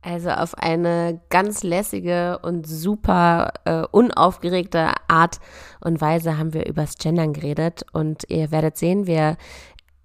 Also 0.00 0.30
auf 0.30 0.56
eine 0.56 1.20
ganz 1.28 1.64
lässige 1.64 2.38
und 2.42 2.68
super 2.68 3.52
äh, 3.64 3.82
unaufgeregte 3.90 4.92
Art 5.08 5.40
und 5.80 6.00
Weise 6.00 6.38
haben 6.38 6.54
wir 6.54 6.66
übers 6.66 6.98
Gendern 6.98 7.32
geredet 7.32 7.84
und 7.92 8.22
ihr 8.28 8.52
werdet 8.52 8.76
sehen, 8.76 9.08
wir 9.08 9.36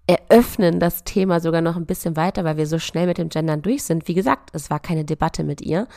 eröffnen 0.08 0.80
das 0.80 1.04
Thema 1.04 1.40
sogar 1.40 1.62
noch 1.62 1.76
ein 1.76 1.86
bisschen 1.86 2.16
weiter, 2.16 2.44
weil 2.44 2.58
wir 2.58 2.68
so 2.68 2.80
schnell 2.80 3.08
mit 3.08 3.18
dem 3.18 3.30
Gendern 3.30 3.62
durch 3.62 3.84
sind. 3.84 4.08
Wie 4.08 4.14
gesagt, 4.14 4.50
es 4.54 4.70
war 4.70 4.80
keine 4.80 5.06
Debatte 5.06 5.44
mit 5.44 5.62
ihr. 5.62 5.88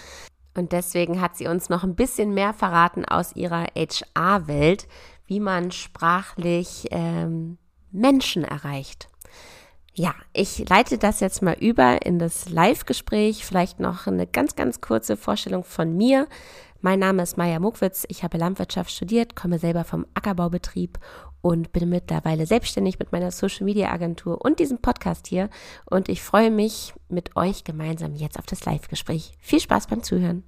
Und 0.56 0.72
deswegen 0.72 1.20
hat 1.20 1.36
sie 1.36 1.48
uns 1.48 1.68
noch 1.68 1.84
ein 1.84 1.96
bisschen 1.96 2.32
mehr 2.32 2.54
verraten 2.54 3.04
aus 3.04 3.34
ihrer 3.36 3.66
HR-Welt, 3.76 4.86
wie 5.26 5.40
man 5.40 5.70
sprachlich 5.70 6.86
ähm, 6.90 7.58
Menschen 7.90 8.44
erreicht. 8.44 9.08
Ja, 9.92 10.14
ich 10.32 10.68
leite 10.68 10.98
das 10.98 11.20
jetzt 11.20 11.42
mal 11.42 11.56
über 11.58 12.04
in 12.04 12.18
das 12.18 12.48
Live-Gespräch. 12.50 13.44
Vielleicht 13.44 13.80
noch 13.80 14.06
eine 14.06 14.26
ganz, 14.26 14.54
ganz 14.54 14.80
kurze 14.80 15.16
Vorstellung 15.16 15.64
von 15.64 15.96
mir. 15.96 16.26
Mein 16.80 16.98
Name 16.98 17.22
ist 17.22 17.38
Maja 17.38 17.58
Muckwitz. 17.58 18.04
Ich 18.08 18.22
habe 18.22 18.36
Landwirtschaft 18.36 18.90
studiert, 18.90 19.34
komme 19.34 19.58
selber 19.58 19.84
vom 19.84 20.06
Ackerbaubetrieb 20.14 20.98
und 21.46 21.70
bin 21.70 21.88
mittlerweile 21.88 22.44
selbstständig 22.44 22.98
mit 22.98 23.12
meiner 23.12 23.30
Social 23.30 23.64
Media 23.66 23.92
Agentur 23.92 24.44
und 24.44 24.58
diesem 24.58 24.78
Podcast 24.78 25.28
hier. 25.28 25.48
Und 25.84 26.08
ich 26.08 26.20
freue 26.20 26.50
mich 26.50 26.92
mit 27.08 27.36
euch 27.36 27.62
gemeinsam 27.62 28.16
jetzt 28.16 28.36
auf 28.36 28.46
das 28.46 28.64
Live-Gespräch. 28.64 29.32
Viel 29.38 29.60
Spaß 29.60 29.86
beim 29.86 30.02
Zuhören. 30.02 30.42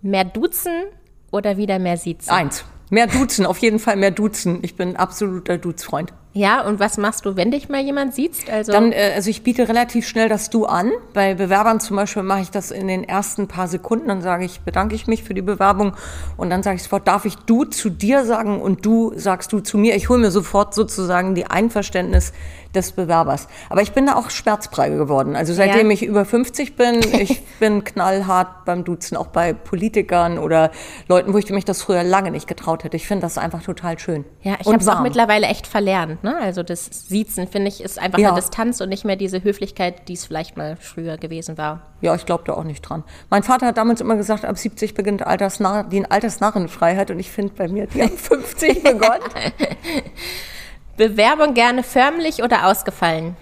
Mehr 0.00 0.24
duzen 0.24 0.84
oder 1.30 1.58
wieder 1.58 1.78
mehr 1.78 1.98
siezen? 1.98 2.30
Eins. 2.30 2.64
Mehr 2.88 3.06
duzen, 3.06 3.44
auf 3.44 3.58
jeden 3.58 3.80
Fall 3.80 3.96
mehr 3.96 4.10
duzen. 4.10 4.60
Ich 4.62 4.74
bin 4.74 4.96
absoluter 4.96 5.58
Duzfreund. 5.58 6.14
Ja, 6.34 6.60
und 6.60 6.78
was 6.78 6.98
machst 6.98 7.24
du, 7.24 7.36
wenn 7.36 7.50
dich 7.50 7.68
mal 7.68 7.80
jemand 7.80 8.14
sieht? 8.14 8.50
Also, 8.50 8.70
Dann, 8.70 8.92
äh, 8.92 9.12
also 9.14 9.30
ich 9.30 9.42
biete 9.42 9.66
relativ 9.68 10.06
schnell 10.06 10.28
das 10.28 10.50
Du 10.50 10.66
an. 10.66 10.92
Bei 11.14 11.34
Bewerbern 11.34 11.80
zum 11.80 11.96
Beispiel 11.96 12.22
mache 12.22 12.42
ich 12.42 12.50
das 12.50 12.70
in 12.70 12.86
den 12.86 13.02
ersten 13.02 13.48
paar 13.48 13.66
Sekunden. 13.66 14.08
Dann 14.08 14.20
sage 14.20 14.44
ich, 14.44 14.60
bedanke 14.60 14.94
ich 14.94 15.06
mich 15.06 15.24
für 15.24 15.34
die 15.34 15.42
Bewerbung. 15.42 15.94
Und 16.36 16.50
dann 16.50 16.62
sage 16.62 16.76
ich 16.76 16.82
sofort, 16.82 17.08
darf 17.08 17.24
ich 17.24 17.36
Du 17.36 17.64
zu 17.64 17.88
dir 17.90 18.24
sagen 18.24 18.60
und 18.60 18.84
Du 18.84 19.12
sagst 19.16 19.52
Du 19.52 19.60
zu 19.60 19.78
mir. 19.78 19.96
Ich 19.96 20.08
hole 20.10 20.20
mir 20.20 20.30
sofort 20.30 20.74
sozusagen 20.74 21.34
die 21.34 21.46
Einverständnis 21.46 22.32
des 22.74 22.92
Bewerbers. 22.92 23.48
Aber 23.70 23.82
ich 23.82 23.92
bin 23.92 24.06
da 24.06 24.16
auch 24.16 24.30
schmerzfrei 24.30 24.90
geworden. 24.90 25.36
Also 25.36 25.54
seitdem 25.54 25.88
ja. 25.88 25.94
ich 25.94 26.04
über 26.04 26.24
50 26.24 26.76
bin, 26.76 27.00
ich 27.18 27.44
bin 27.60 27.84
knallhart 27.84 28.64
beim 28.64 28.84
Duzen, 28.84 29.16
auch 29.16 29.28
bei 29.28 29.52
Politikern 29.52 30.38
oder 30.38 30.70
Leuten, 31.08 31.32
wo 31.32 31.38
ich 31.38 31.50
mich 31.50 31.64
das 31.64 31.82
früher 31.82 32.04
lange 32.04 32.30
nicht 32.30 32.46
getraut 32.46 32.84
hätte. 32.84 32.96
Ich 32.96 33.06
finde 33.06 33.22
das 33.22 33.38
einfach 33.38 33.62
total 33.62 33.98
schön. 33.98 34.24
Ja, 34.42 34.56
ich 34.60 34.66
habe 34.66 34.78
es 34.78 34.88
auch 34.88 35.00
mittlerweile 35.00 35.46
echt 35.46 35.66
verlernt. 35.66 36.22
Ne? 36.22 36.36
Also 36.36 36.62
das 36.62 37.08
Siezen, 37.08 37.48
finde 37.48 37.68
ich, 37.68 37.82
ist 37.82 37.98
einfach 37.98 38.18
ja. 38.18 38.28
eine 38.28 38.40
Distanz 38.40 38.80
und 38.80 38.90
nicht 38.90 39.04
mehr 39.04 39.16
diese 39.16 39.42
Höflichkeit, 39.42 40.08
die 40.08 40.14
es 40.14 40.26
vielleicht 40.26 40.56
mal 40.56 40.76
früher 40.76 41.16
gewesen 41.16 41.56
war. 41.56 41.82
Ja, 42.00 42.14
ich 42.14 42.26
glaube 42.26 42.44
da 42.46 42.52
auch 42.54 42.64
nicht 42.64 42.82
dran. 42.82 43.02
Mein 43.30 43.42
Vater 43.42 43.66
hat 43.66 43.76
damals 43.76 44.00
immer 44.00 44.16
gesagt, 44.16 44.44
ab 44.44 44.56
70 44.56 44.94
beginnt 44.94 45.26
Altersnar 45.26 45.84
die 45.84 46.08
Altersnarrenfreiheit 46.08 47.10
und 47.10 47.18
ich 47.18 47.30
finde 47.30 47.54
bei 47.56 47.68
mir, 47.68 47.86
die 47.86 48.02
haben 48.02 48.16
50 48.16 48.82
begonnen. 48.82 49.22
Bewerbung 50.98 51.54
gerne 51.54 51.82
förmlich 51.82 52.42
oder 52.42 52.66
ausgefallen? 52.66 53.36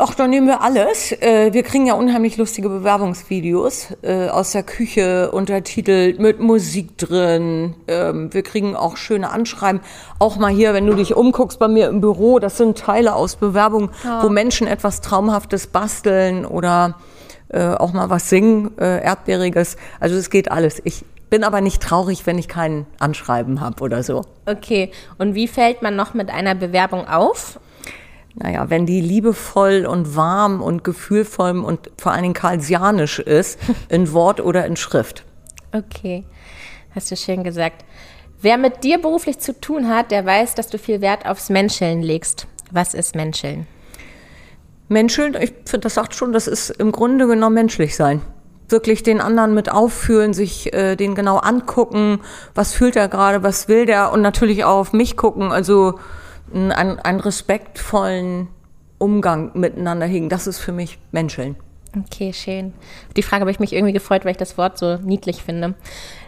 Ach, 0.00 0.14
dann 0.14 0.30
nehmen 0.30 0.46
wir 0.46 0.62
alles. 0.62 1.10
Äh, 1.10 1.52
wir 1.52 1.64
kriegen 1.64 1.84
ja 1.84 1.94
unheimlich 1.94 2.36
lustige 2.36 2.68
Bewerbungsvideos 2.68 3.96
äh, 4.02 4.28
aus 4.28 4.52
der 4.52 4.62
Küche, 4.62 5.32
untertitelt 5.32 6.20
mit 6.20 6.38
Musik 6.38 6.96
drin. 6.98 7.74
Ähm, 7.88 8.32
wir 8.32 8.44
kriegen 8.44 8.76
auch 8.76 8.96
schöne 8.96 9.30
Anschreiben. 9.30 9.80
Auch 10.20 10.36
mal 10.36 10.52
hier, 10.52 10.72
wenn 10.72 10.86
du 10.86 10.94
dich 10.94 11.16
umguckst 11.16 11.58
bei 11.58 11.66
mir 11.66 11.88
im 11.88 12.00
Büro, 12.00 12.38
das 12.38 12.58
sind 12.58 12.78
Teile 12.78 13.16
aus 13.16 13.34
Bewerbungen, 13.34 13.90
ja. 14.04 14.22
wo 14.22 14.28
Menschen 14.28 14.68
etwas 14.68 15.00
Traumhaftes 15.00 15.66
basteln 15.66 16.46
oder 16.46 16.94
äh, 17.48 17.66
auch 17.66 17.92
mal 17.92 18.08
was 18.08 18.30
singen, 18.30 18.78
Erdbeeriges. 18.78 19.76
Also 19.98 20.14
es 20.14 20.30
geht 20.30 20.52
alles. 20.52 20.80
Ich 20.84 21.04
bin 21.30 21.44
aber 21.44 21.60
nicht 21.60 21.82
traurig, 21.82 22.26
wenn 22.26 22.38
ich 22.38 22.48
kein 22.48 22.86
Anschreiben 22.98 23.60
habe 23.60 23.82
oder 23.82 24.02
so. 24.02 24.24
Okay, 24.46 24.90
und 25.18 25.34
wie 25.34 25.48
fällt 25.48 25.82
man 25.82 25.96
noch 25.96 26.14
mit 26.14 26.30
einer 26.30 26.54
Bewerbung 26.54 27.06
auf? 27.06 27.60
Naja, 28.34 28.70
wenn 28.70 28.86
die 28.86 29.00
liebevoll 29.00 29.84
und 29.86 30.14
warm 30.14 30.62
und 30.62 30.84
gefühlvoll 30.84 31.58
und 31.58 31.90
vor 31.98 32.12
allen 32.12 32.22
Dingen 32.22 32.34
karlsianisch 32.34 33.18
ist, 33.18 33.58
in 33.88 34.12
Wort 34.12 34.40
oder 34.40 34.64
in 34.66 34.76
Schrift. 34.76 35.24
Okay, 35.72 36.24
hast 36.94 37.10
du 37.10 37.16
schön 37.16 37.42
gesagt. 37.42 37.84
Wer 38.40 38.56
mit 38.56 38.84
dir 38.84 39.02
beruflich 39.02 39.40
zu 39.40 39.60
tun 39.60 39.88
hat, 39.88 40.12
der 40.12 40.24
weiß, 40.24 40.54
dass 40.54 40.68
du 40.68 40.78
viel 40.78 41.00
Wert 41.00 41.26
aufs 41.26 41.50
Menscheln 41.50 42.02
legst. 42.02 42.46
Was 42.70 42.94
ist 42.94 43.16
Menscheln? 43.16 43.66
Menscheln, 44.88 45.34
ich 45.34 45.52
finde, 45.64 45.80
das 45.80 45.94
sagt 45.94 46.14
schon, 46.14 46.32
das 46.32 46.46
ist 46.46 46.70
im 46.70 46.92
Grunde 46.92 47.26
genommen 47.26 47.54
menschlich 47.54 47.96
sein 47.96 48.22
wirklich 48.68 49.02
den 49.02 49.20
anderen 49.20 49.54
mit 49.54 49.70
auffühlen, 49.70 50.34
sich 50.34 50.72
äh, 50.72 50.96
den 50.96 51.14
genau 51.14 51.38
angucken, 51.38 52.20
was 52.54 52.74
fühlt 52.74 52.96
er 52.96 53.08
gerade, 53.08 53.42
was 53.42 53.68
will 53.68 53.86
der 53.86 54.12
und 54.12 54.20
natürlich 54.20 54.64
auch 54.64 54.78
auf 54.78 54.92
mich 54.92 55.16
gucken, 55.16 55.52
also 55.52 55.98
einen, 56.52 56.72
einen 56.72 57.20
respektvollen 57.20 58.48
Umgang 58.98 59.52
miteinander 59.54 60.06
hegen. 60.06 60.28
Das 60.28 60.46
ist 60.46 60.58
für 60.58 60.72
mich 60.72 60.98
Menscheln. 61.12 61.56
Okay, 61.96 62.32
schön. 62.32 62.74
Die 63.16 63.22
Frage 63.22 63.40
habe 63.40 63.50
ich 63.50 63.60
mich 63.60 63.72
irgendwie 63.72 63.92
gefreut, 63.92 64.24
weil 64.24 64.32
ich 64.32 64.36
das 64.36 64.58
Wort 64.58 64.78
so 64.78 64.96
niedlich 64.96 65.42
finde. 65.42 65.74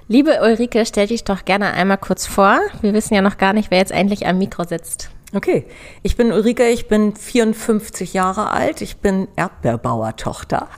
Liebe 0.09 0.41
Ulrike, 0.43 0.85
stell 0.87 1.07
dich 1.07 1.25
doch 1.25 1.45
gerne 1.45 1.73
einmal 1.73 1.99
kurz 1.99 2.27
vor. 2.27 2.59
Wir 2.81 2.95
wissen 2.95 3.15
ja 3.15 3.23
noch 3.23 3.39
gar 3.39 3.53
nicht, 3.53 3.71
wer 3.71 3.79
jetzt 3.79 3.93
eigentlich 3.93 4.27
am 4.27 4.39
Mikro 4.39 4.65
sitzt. 4.65 5.11
Okay, 5.33 5.65
ich 6.03 6.17
bin 6.17 6.33
Ulrike, 6.33 6.69
ich 6.71 6.89
bin 6.89 7.15
54 7.15 8.15
Jahre 8.15 8.51
alt, 8.51 8.81
ich 8.81 8.97
bin 8.97 9.29
Erdbeerbauertochter. 9.37 10.69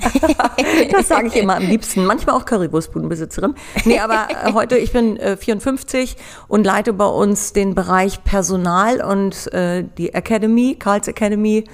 das 0.90 1.08
sage 1.08 1.28
ich 1.28 1.36
immer 1.36 1.56
am 1.56 1.62
liebsten, 1.62 2.04
manchmal 2.04 2.36
auch 2.36 2.44
Currywurstbudenbesitzerin. 2.44 3.54
Nee, 3.86 3.98
aber 3.98 4.28
äh, 4.28 4.52
heute, 4.54 4.76
ich 4.76 4.92
bin 4.92 5.16
äh, 5.16 5.38
54 5.38 6.16
und 6.48 6.64
leite 6.64 6.92
bei 6.92 7.06
uns 7.06 7.54
den 7.54 7.74
Bereich 7.74 8.24
Personal 8.24 9.00
und 9.00 9.50
äh, 9.54 9.84
die 9.96 10.12
Academy, 10.12 10.76
Karls 10.78 11.08
Academy 11.08 11.64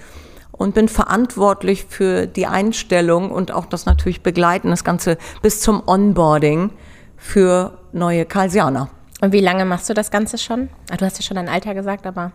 und 0.53 0.77
bin 0.77 0.87
verantwortlich 0.87 1.85
für 1.89 2.29
die 2.29 2.47
Einstellung 2.47 3.33
und 3.33 3.51
auch 3.51 3.67
das 3.67 3.87
natürlich 3.87 4.23
begleiten, 4.23 4.71
das 4.71 4.85
Ganze 4.85 5.19
bis 5.43 5.61
zum 5.61 5.83
Onboarding 5.85 6.71
für 7.17 7.79
neue 7.93 8.25
Karlsianer. 8.25 8.89
Und 9.21 9.33
wie 9.33 9.41
lange 9.41 9.65
machst 9.65 9.91
du 9.91 9.95
das 9.95 10.13
Ganze 10.13 10.39
schon? 10.39 10.69
Ah, 10.93 10.97
du 10.97 11.05
hast 11.05 11.19
ja 11.19 11.25
schon 11.25 11.35
dein 11.35 11.49
Alter 11.49 11.75
gesagt, 11.75 12.07
aber 12.07 12.31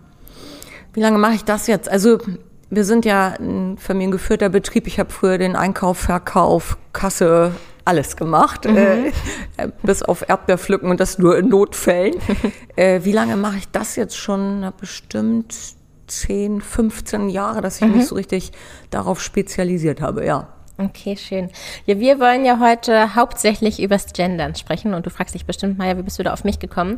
wie 0.94 1.02
lange 1.02 1.18
mache 1.18 1.34
ich 1.34 1.44
das 1.44 1.68
jetzt? 1.68 1.90
Also 1.90 2.20
wir 2.70 2.86
sind 2.86 3.06
ja 3.06 3.36
ein 3.40 3.78
familiengeführter 3.78 4.50
Betrieb. 4.50 4.88
Ich 4.88 5.00
habe 5.00 5.12
früher 5.12 5.38
den 5.38 5.56
Einkauf, 5.56 5.98
Verkauf, 5.98 6.78
Kasse, 6.92 7.52
alles 7.86 8.16
gemacht, 8.16 8.66
mhm. 8.66 8.78
äh, 9.58 9.70
bis 9.84 10.04
auf 10.04 10.28
Erdbeerpflücken 10.28 10.90
und 10.90 11.00
das 11.00 11.18
nur 11.18 11.38
in 11.38 11.50
Notfällen. 11.50 12.16
äh, 12.76 13.02
wie 13.04 13.12
lange 13.12 13.36
mache 13.36 13.58
ich 13.58 13.68
das 13.70 13.96
jetzt 13.96 14.18
schon? 14.18 14.62
Na, 14.62 14.72
bestimmt 14.72 15.54
10, 16.08 16.62
15 16.62 17.30
Jahre, 17.30 17.62
dass 17.62 17.82
ich 17.82 17.88
mhm. 17.88 17.98
mich 17.98 18.08
so 18.08 18.16
richtig 18.16 18.52
darauf 18.90 19.22
spezialisiert 19.22 20.02
habe, 20.02 20.26
ja. 20.26 20.48
Okay, 20.78 21.16
schön. 21.18 21.50
Ja, 21.86 22.00
wir 22.00 22.20
wollen 22.20 22.46
ja 22.46 22.60
heute 22.60 23.14
hauptsächlich 23.16 23.80
übers 23.82 24.12
Gendern 24.12 24.56
sprechen 24.56 24.96
und 24.96 25.06
du 25.06 25.12
fragst 25.12 25.36
dich 25.36 25.46
bestimmt, 25.46 25.78
Maja, 25.78 25.98
wie 25.98 26.02
bist 26.02 26.18
du 26.18 26.24
da 26.24 26.34
auf 26.34 26.44
mich 26.44 26.58
gekommen? 26.58 26.98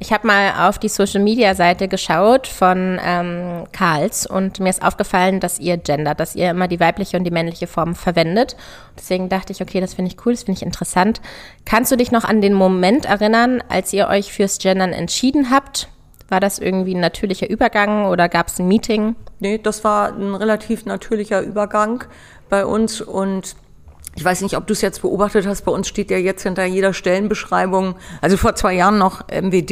Ich 0.00 0.12
habe 0.12 0.28
mal 0.28 0.68
auf 0.68 0.78
die 0.78 0.88
Social 0.88 1.20
Media 1.20 1.56
Seite 1.56 1.88
geschaut 1.88 2.46
von 2.46 3.00
ähm, 3.04 3.64
Karls 3.72 4.26
und 4.26 4.60
mir 4.60 4.70
ist 4.70 4.84
aufgefallen, 4.84 5.40
dass 5.40 5.58
ihr 5.58 5.76
gendert, 5.76 6.20
dass 6.20 6.36
ihr 6.36 6.50
immer 6.50 6.68
die 6.68 6.78
weibliche 6.78 7.16
und 7.16 7.24
die 7.24 7.32
männliche 7.32 7.66
Form 7.66 7.96
verwendet. 7.96 8.56
Deswegen 8.96 9.28
dachte 9.28 9.52
ich, 9.52 9.60
okay, 9.60 9.80
das 9.80 9.94
finde 9.94 10.12
ich 10.12 10.24
cool, 10.24 10.34
das 10.34 10.44
finde 10.44 10.58
ich 10.58 10.62
interessant. 10.62 11.20
Kannst 11.64 11.90
du 11.90 11.96
dich 11.96 12.12
noch 12.12 12.22
an 12.22 12.40
den 12.40 12.54
Moment 12.54 13.06
erinnern, 13.06 13.60
als 13.68 13.92
ihr 13.92 14.06
euch 14.06 14.32
fürs 14.32 14.58
Gendern 14.58 14.92
entschieden 14.92 15.50
habt? 15.50 15.88
War 16.28 16.38
das 16.38 16.60
irgendwie 16.60 16.94
ein 16.94 17.00
natürlicher 17.00 17.50
Übergang 17.50 18.06
oder 18.06 18.28
gab 18.28 18.48
es 18.48 18.60
ein 18.60 18.68
Meeting? 18.68 19.16
Nee, 19.40 19.58
das 19.58 19.82
war 19.82 20.12
ein 20.12 20.36
relativ 20.36 20.86
natürlicher 20.86 21.40
Übergang 21.40 22.04
bei 22.48 22.64
uns 22.64 23.00
und 23.00 23.56
ich 24.18 24.24
weiß 24.24 24.40
nicht, 24.42 24.56
ob 24.56 24.66
du 24.66 24.72
es 24.72 24.80
jetzt 24.80 25.02
beobachtet 25.02 25.46
hast, 25.46 25.62
bei 25.62 25.70
uns 25.70 25.86
steht 25.86 26.10
ja 26.10 26.16
jetzt 26.18 26.42
hinter 26.42 26.64
jeder 26.64 26.92
Stellenbeschreibung, 26.92 27.94
also 28.20 28.36
vor 28.36 28.56
zwei 28.56 28.74
Jahren 28.74 28.98
noch 28.98 29.28
MWD. 29.28 29.70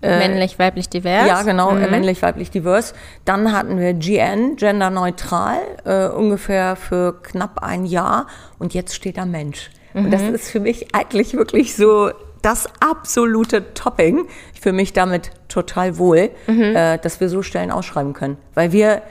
Äh, 0.00 0.18
männlich, 0.18 0.58
weiblich, 0.58 0.88
divers. 0.88 1.26
Ja, 1.26 1.42
genau, 1.42 1.72
mhm. 1.72 1.90
männlich, 1.90 2.22
weiblich, 2.22 2.50
divers. 2.50 2.94
Dann 3.24 3.52
hatten 3.52 3.78
wir 3.78 3.94
GN, 3.94 4.56
genderneutral, 4.56 5.58
äh, 5.84 6.08
ungefähr 6.08 6.76
für 6.76 7.20
knapp 7.22 7.62
ein 7.62 7.84
Jahr. 7.84 8.26
Und 8.58 8.74
jetzt 8.74 8.94
steht 8.94 9.16
da 9.16 9.24
Mensch. 9.24 9.70
Mhm. 9.94 10.04
Und 10.04 10.10
das 10.12 10.22
mhm. 10.22 10.34
ist 10.34 10.50
für 10.50 10.60
mich 10.60 10.94
eigentlich 10.94 11.34
wirklich 11.34 11.74
so 11.76 12.10
das 12.42 12.68
absolute 12.80 13.74
Topping. 13.74 14.26
Ich 14.54 14.60
fühle 14.60 14.76
mich 14.76 14.92
damit 14.92 15.30
total 15.48 15.98
wohl, 15.98 16.30
mhm. 16.46 16.76
äh, 16.76 16.98
dass 16.98 17.20
wir 17.20 17.28
so 17.28 17.42
Stellen 17.42 17.70
ausschreiben 17.70 18.12
können. 18.12 18.38
Weil 18.54 18.72
wir 18.72 19.02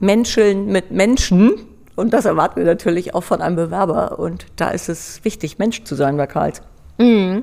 Menscheln 0.00 0.66
mit 0.66 0.90
Menschen. 0.90 1.67
Und 1.98 2.14
das 2.14 2.26
erwarten 2.26 2.60
wir 2.60 2.64
natürlich 2.64 3.16
auch 3.16 3.24
von 3.24 3.42
einem 3.42 3.56
Bewerber. 3.56 4.20
Und 4.20 4.46
da 4.54 4.70
ist 4.70 4.88
es 4.88 5.24
wichtig, 5.24 5.58
Mensch 5.58 5.82
zu 5.82 5.96
sein 5.96 6.16
bei 6.16 6.28
Karls. 6.28 6.62
Mhm. 6.98 7.42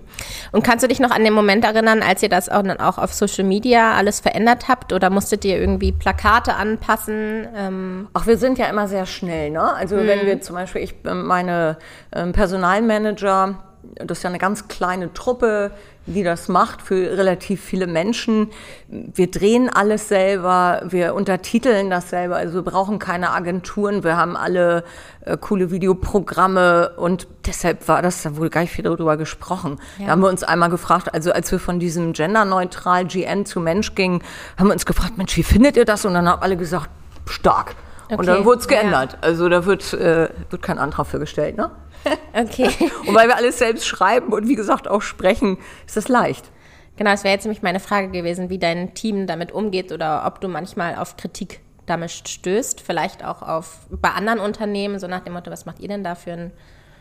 Und 0.54 0.64
kannst 0.64 0.82
du 0.82 0.88
dich 0.88 1.02
noch 1.02 1.12
an 1.12 1.26
den 1.26 1.34
Moment 1.34 1.66
erinnern, 1.66 2.02
als 2.02 2.24
ihr 2.24 2.30
das 2.30 2.48
auch 2.48 2.64
dann 2.64 2.80
auch 2.80 2.98
auf 2.98 3.14
Social 3.14 3.44
Media 3.44 3.96
alles 3.96 4.22
verändert 4.22 4.70
habt 4.70 4.94
oder 4.94 5.10
musstet 5.10 5.44
ihr 5.44 5.60
irgendwie 5.60 5.92
Plakate 5.92 6.56
anpassen? 6.56 7.50
Ähm 7.54 8.08
Ach, 8.14 8.28
wir 8.28 8.38
sind 8.38 8.58
ja 8.58 8.68
immer 8.68 8.88
sehr 8.88 9.06
schnell, 9.06 9.50
ne? 9.50 9.74
Also 9.76 9.98
mhm. 9.98 10.08
wenn 10.08 10.26
wir 10.26 10.40
zum 10.40 10.56
Beispiel, 10.56 10.84
ich 10.84 10.96
meine 11.04 11.78
ähm, 12.14 12.32
Personalmanager, 12.32 13.56
das 13.96 14.20
ist 14.20 14.24
ja 14.24 14.30
eine 14.30 14.40
ganz 14.40 14.70
kleine 14.70 15.12
Truppe, 15.12 15.72
die 16.06 16.24
das 16.24 16.48
macht 16.48 16.82
für 16.82 17.18
relativ 17.18 17.62
viele 17.62 17.88
Menschen. 17.88 18.52
Wir 18.88 19.30
drehen 19.30 19.70
alles 19.70 20.08
selber, 20.08 20.84
wir 20.86 21.16
untertiteln 21.16 21.90
das 21.90 22.10
selber, 22.10 22.36
also 22.36 22.56
wir 22.56 22.62
brauchen 22.62 23.00
keine 23.00 23.32
Agenturen, 23.32 24.04
wir 24.04 24.16
haben 24.18 24.38
alle 24.38 24.84
äh, 25.22 25.38
coole 25.38 25.72
Videoprogramme 25.72 26.92
und 26.98 27.28
deshalb 27.46 27.88
war 27.88 28.02
das, 28.02 28.22
da 28.22 28.36
wurde 28.36 28.50
gar 28.50 28.62
nicht 28.62 28.72
viel 28.72 28.84
darüber 28.84 29.18
gesprochen. 29.18 29.80
Ja. 29.98 30.06
Da 30.06 30.12
haben 30.12 30.22
wir 30.22 30.30
uns 30.30 30.44
einmal 30.44 30.70
gefragt, 30.70 31.14
also 31.14 31.32
als 31.32 31.52
wir 31.52 31.60
von 31.60 31.80
diesem 31.80 32.14
genderneutral 32.14 33.06
GN 33.06 33.46
zu 33.46 33.60
Mensch 33.60 33.96
gingen, 33.96 34.22
haben 34.58 34.68
wir 34.68 34.74
uns 34.74 34.86
gefragt, 34.86 35.18
Mensch, 35.18 35.36
wie 35.38 35.44
findet 35.44 35.78
ihr 35.78 35.86
das? 35.86 36.06
Und 36.06 36.14
dann 36.14 36.28
haben 36.28 36.42
alle 36.42 36.58
gesagt, 36.58 36.90
stark. 37.26 37.76
Okay. 38.06 38.16
Und 38.16 38.26
dann 38.28 38.46
wurde 38.46 38.60
es 38.60 38.68
geändert. 38.68 39.14
Ja. 39.14 39.20
Also 39.22 39.50
da 39.50 39.66
wird, 39.66 39.94
äh, 39.94 40.30
wird 40.50 40.62
kein 40.62 40.78
Antrag 40.78 41.08
für 41.08 41.20
gestellt, 41.20 41.58
ne? 41.58 41.72
Okay. 42.34 42.70
und 43.08 43.16
weil 43.16 43.28
wir 43.28 43.36
alles 43.36 43.58
selbst 43.58 43.88
schreiben 43.88 44.32
und 44.32 44.48
wie 44.48 44.56
gesagt 44.56 44.88
auch 44.88 45.02
sprechen, 45.02 45.58
ist 45.88 45.98
das 45.98 46.08
leicht. 46.08 46.52
Genau, 46.98 47.12
das 47.12 47.24
wäre 47.24 47.34
jetzt 47.34 47.46
nämlich 47.46 47.62
meine 47.62 47.80
Frage 47.80 48.10
gewesen, 48.10 48.50
wie 48.50 48.60
dein 48.60 48.94
Team 48.94 49.28
damit 49.28 49.52
umgeht 49.52 49.92
oder 49.92 50.24
ob 50.26 50.40
du 50.40 50.48
manchmal 50.48 50.96
auf 50.96 51.18
Kritik 51.18 51.60
damit 51.86 52.12
stößt, 52.12 52.82
vielleicht 52.82 53.24
auch 53.24 53.42
auf 53.42 53.88
bei 53.90 54.10
anderen 54.10 54.40
Unternehmen, 54.40 55.00
so 55.00 55.08
nach 55.08 55.22
dem 55.22 55.34
Motto, 55.34 55.52
was 55.52 55.66
macht 55.66 55.80
ihr 55.80 55.88
denn 55.88 56.04
da 56.04 56.16
für 56.16 56.32
ein 56.32 56.52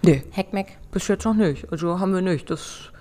nee, 0.02 0.22
Hackmack? 0.36 0.66
Bis 0.90 1.08
jetzt 1.08 1.24
noch 1.24 1.34
nicht. 1.34 1.70
Also 1.70 2.00
haben 2.00 2.14
wir 2.14 2.22
nicht. 2.22 2.50
Das 2.50 2.92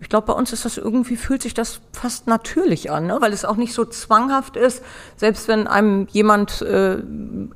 ich 0.00 0.08
glaube, 0.08 0.28
bei 0.28 0.32
uns 0.32 0.52
ist 0.52 0.64
das 0.64 0.78
irgendwie, 0.78 1.16
fühlt 1.16 1.42
sich 1.42 1.54
das 1.54 1.80
fast 1.92 2.28
natürlich 2.28 2.90
an, 2.90 3.06
ne? 3.06 3.18
weil 3.20 3.32
es 3.32 3.44
auch 3.44 3.56
nicht 3.56 3.72
so 3.72 3.84
zwanghaft 3.84 4.56
ist. 4.56 4.82
Selbst 5.16 5.48
wenn 5.48 5.66
einem 5.66 6.06
jemand 6.10 6.62
äh, 6.62 6.98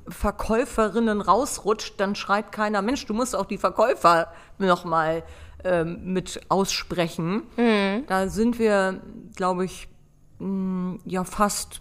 Verkäuferinnen 0.08 1.20
rausrutscht, 1.20 2.00
dann 2.00 2.16
schreit 2.16 2.50
keiner, 2.50 2.82
Mensch, 2.82 3.06
du 3.06 3.14
musst 3.14 3.36
auch 3.36 3.46
die 3.46 3.58
Verkäufer 3.58 4.32
nochmal 4.58 5.22
ähm, 5.62 6.00
mit 6.12 6.40
aussprechen. 6.48 7.44
Mhm. 7.56 8.06
Da 8.08 8.28
sind 8.28 8.58
wir, 8.58 9.00
glaube 9.36 9.64
ich, 9.64 9.88
mh, 10.40 10.46
mm, 10.48 11.00
ja 11.04 11.22
fast 11.22 11.80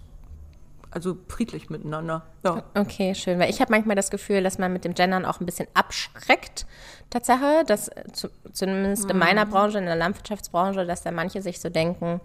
also 0.92 1.18
friedlich 1.30 1.70
miteinander. 1.70 2.24
Ja. 2.44 2.64
Okay, 2.76 3.16
schön. 3.16 3.40
Weil 3.40 3.50
ich 3.50 3.62
habe 3.62 3.72
manchmal 3.72 3.96
das 3.96 4.12
Gefühl, 4.12 4.44
dass 4.44 4.58
man 4.58 4.74
mit 4.74 4.84
dem 4.84 4.94
Gendern 4.94 5.26
auch 5.26 5.40
ein 5.40 5.46
bisschen 5.46 5.68
abschreckt. 5.74 6.66
Tatsache, 7.12 7.64
dass 7.68 7.92
zu, 8.14 8.30
zumindest 8.54 9.10
in 9.10 9.18
meiner 9.18 9.46
mhm. 9.46 9.50
Branche, 9.52 9.78
in 9.78 9.86
der 9.86 9.96
Landwirtschaftsbranche, 9.96 10.86
dass 10.86 11.04
da 11.04 11.12
manche 11.12 11.42
sich 11.42 11.60
so 11.60 11.70
denken, 11.70 12.22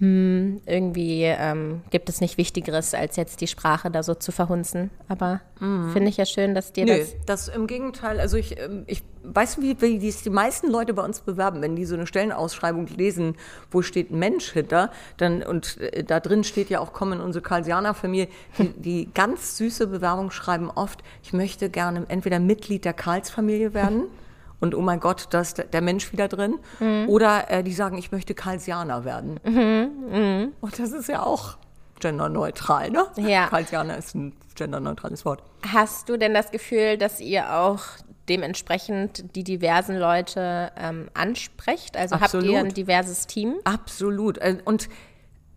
hm, 0.00 0.62
irgendwie 0.64 1.24
ähm, 1.24 1.82
gibt 1.90 2.08
es 2.08 2.22
nicht 2.22 2.38
Wichtigeres, 2.38 2.94
als 2.94 3.16
jetzt 3.16 3.42
die 3.42 3.46
Sprache 3.46 3.90
da 3.90 4.02
so 4.02 4.14
zu 4.14 4.32
verhunzen. 4.32 4.88
Aber 5.08 5.42
mhm. 5.60 5.92
finde 5.92 6.08
ich 6.08 6.16
ja 6.16 6.24
schön, 6.24 6.54
dass 6.54 6.72
dir 6.72 6.86
Nö, 6.86 6.98
das. 6.98 7.16
Das 7.26 7.48
im 7.48 7.66
Gegenteil, 7.66 8.18
also 8.18 8.38
ich, 8.38 8.58
ähm, 8.58 8.84
ich 8.86 9.02
weiß, 9.24 9.60
wie, 9.60 9.78
wie 9.82 9.98
die, 9.98 10.10
die 10.10 10.30
meisten 10.30 10.70
Leute 10.70 10.94
bei 10.94 11.04
uns 11.04 11.20
bewerben, 11.20 11.60
wenn 11.60 11.76
die 11.76 11.84
so 11.84 11.96
eine 11.96 12.06
Stellenausschreibung 12.06 12.86
lesen, 12.86 13.36
wo 13.70 13.82
steht 13.82 14.10
Mensch 14.10 14.50
hinter, 14.52 14.90
dann, 15.18 15.42
und 15.42 15.78
äh, 15.78 16.02
da 16.02 16.18
drin 16.18 16.44
steht 16.44 16.70
ja 16.70 16.80
auch, 16.80 16.94
komm 16.94 17.12
in 17.12 17.20
unsere 17.20 17.42
Karlsianer-Familie, 17.42 18.28
die, 18.56 18.68
die 18.68 19.08
ganz 19.12 19.58
süße 19.58 19.86
Bewerbung 19.86 20.30
schreiben 20.30 20.70
oft, 20.70 21.00
ich 21.22 21.34
möchte 21.34 21.68
gerne 21.68 22.06
entweder 22.08 22.40
Mitglied 22.40 22.86
der 22.86 22.94
Karls-Familie 22.94 23.74
werden. 23.74 24.04
und 24.60 24.74
oh 24.74 24.80
mein 24.80 25.00
Gott, 25.00 25.28
da 25.30 25.40
ist 25.40 25.64
der 25.72 25.80
Mensch 25.80 26.12
wieder 26.12 26.28
drin. 26.28 26.58
Mhm. 26.78 27.08
Oder 27.08 27.50
äh, 27.50 27.62
die 27.62 27.72
sagen, 27.72 27.98
ich 27.98 28.12
möchte 28.12 28.34
Karlsianer 28.34 29.04
werden. 29.04 29.40
Mhm. 29.44 29.90
Mhm. 30.10 30.52
Und 30.60 30.78
das 30.78 30.92
ist 30.92 31.08
ja 31.08 31.22
auch 31.22 31.56
genderneutral, 31.98 32.90
ne? 32.90 33.06
Ja. 33.16 33.46
Karlsianer 33.48 33.96
ist 33.96 34.14
ein 34.14 34.32
genderneutrales 34.54 35.24
Wort. 35.24 35.42
Hast 35.66 36.08
du 36.08 36.16
denn 36.16 36.34
das 36.34 36.50
Gefühl, 36.50 36.98
dass 36.98 37.20
ihr 37.20 37.54
auch 37.54 37.82
dementsprechend 38.28 39.34
die 39.34 39.44
diversen 39.44 39.98
Leute 39.98 40.72
ähm, 40.76 41.08
ansprecht? 41.14 41.96
Also 41.96 42.16
Absolut. 42.16 42.46
habt 42.46 42.52
ihr 42.52 42.60
ein 42.60 42.74
diverses 42.74 43.26
Team? 43.26 43.56
Absolut. 43.64 44.38
Äh, 44.38 44.58
und 44.64 44.88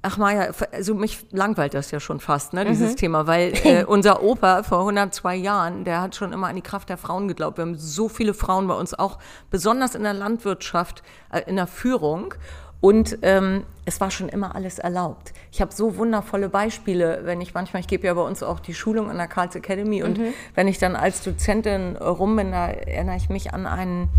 Ach 0.05 0.17
Maja, 0.17 0.51
also 0.73 0.95
mich 0.95 1.25
langweilt 1.31 1.73
das 1.73 1.89
ja 1.91 2.01
schon 2.01 2.19
fast, 2.19 2.51
ne, 2.51 2.65
dieses 2.65 2.91
mhm. 2.91 2.97
Thema, 2.97 3.25
weil 3.25 3.53
äh, 3.63 3.85
unser 3.85 4.21
Opa 4.21 4.63
vor 4.63 4.79
102 4.79 5.35
Jahren, 5.37 5.85
der 5.85 6.01
hat 6.01 6.15
schon 6.15 6.33
immer 6.33 6.47
an 6.47 6.57
die 6.57 6.61
Kraft 6.61 6.89
der 6.89 6.97
Frauen 6.97 7.29
geglaubt. 7.29 7.57
Wir 7.57 7.61
haben 7.61 7.77
so 7.77 8.09
viele 8.09 8.33
Frauen 8.33 8.67
bei 8.67 8.73
uns, 8.73 8.93
auch 8.93 9.17
besonders 9.49 9.95
in 9.95 10.03
der 10.03 10.13
Landwirtschaft, 10.13 11.03
äh, 11.31 11.41
in 11.47 11.55
der 11.55 11.67
Führung. 11.67 12.35
Und 12.81 13.19
ähm, 13.21 13.63
es 13.85 14.01
war 14.01 14.11
schon 14.11 14.27
immer 14.27 14.55
alles 14.55 14.77
erlaubt. 14.77 15.31
Ich 15.53 15.61
habe 15.61 15.71
so 15.71 15.95
wundervolle 15.95 16.49
Beispiele, 16.49 17.21
wenn 17.23 17.39
ich 17.39 17.53
manchmal, 17.53 17.79
ich 17.79 17.87
gebe 17.87 18.05
ja 18.05 18.13
bei 18.13 18.23
uns 18.23 18.43
auch 18.43 18.59
die 18.59 18.73
Schulung 18.73 19.09
an 19.09 19.15
der 19.15 19.27
Karls 19.27 19.55
Academy 19.55 20.03
und 20.03 20.17
mhm. 20.17 20.33
wenn 20.53 20.67
ich 20.67 20.79
dann 20.79 20.97
als 20.97 21.23
Dozentin 21.23 21.95
rum 21.95 22.35
bin, 22.35 22.51
da 22.51 22.67
erinnere 22.67 23.15
ich 23.15 23.29
mich 23.29 23.53
an 23.53 23.67
einen 23.67 24.09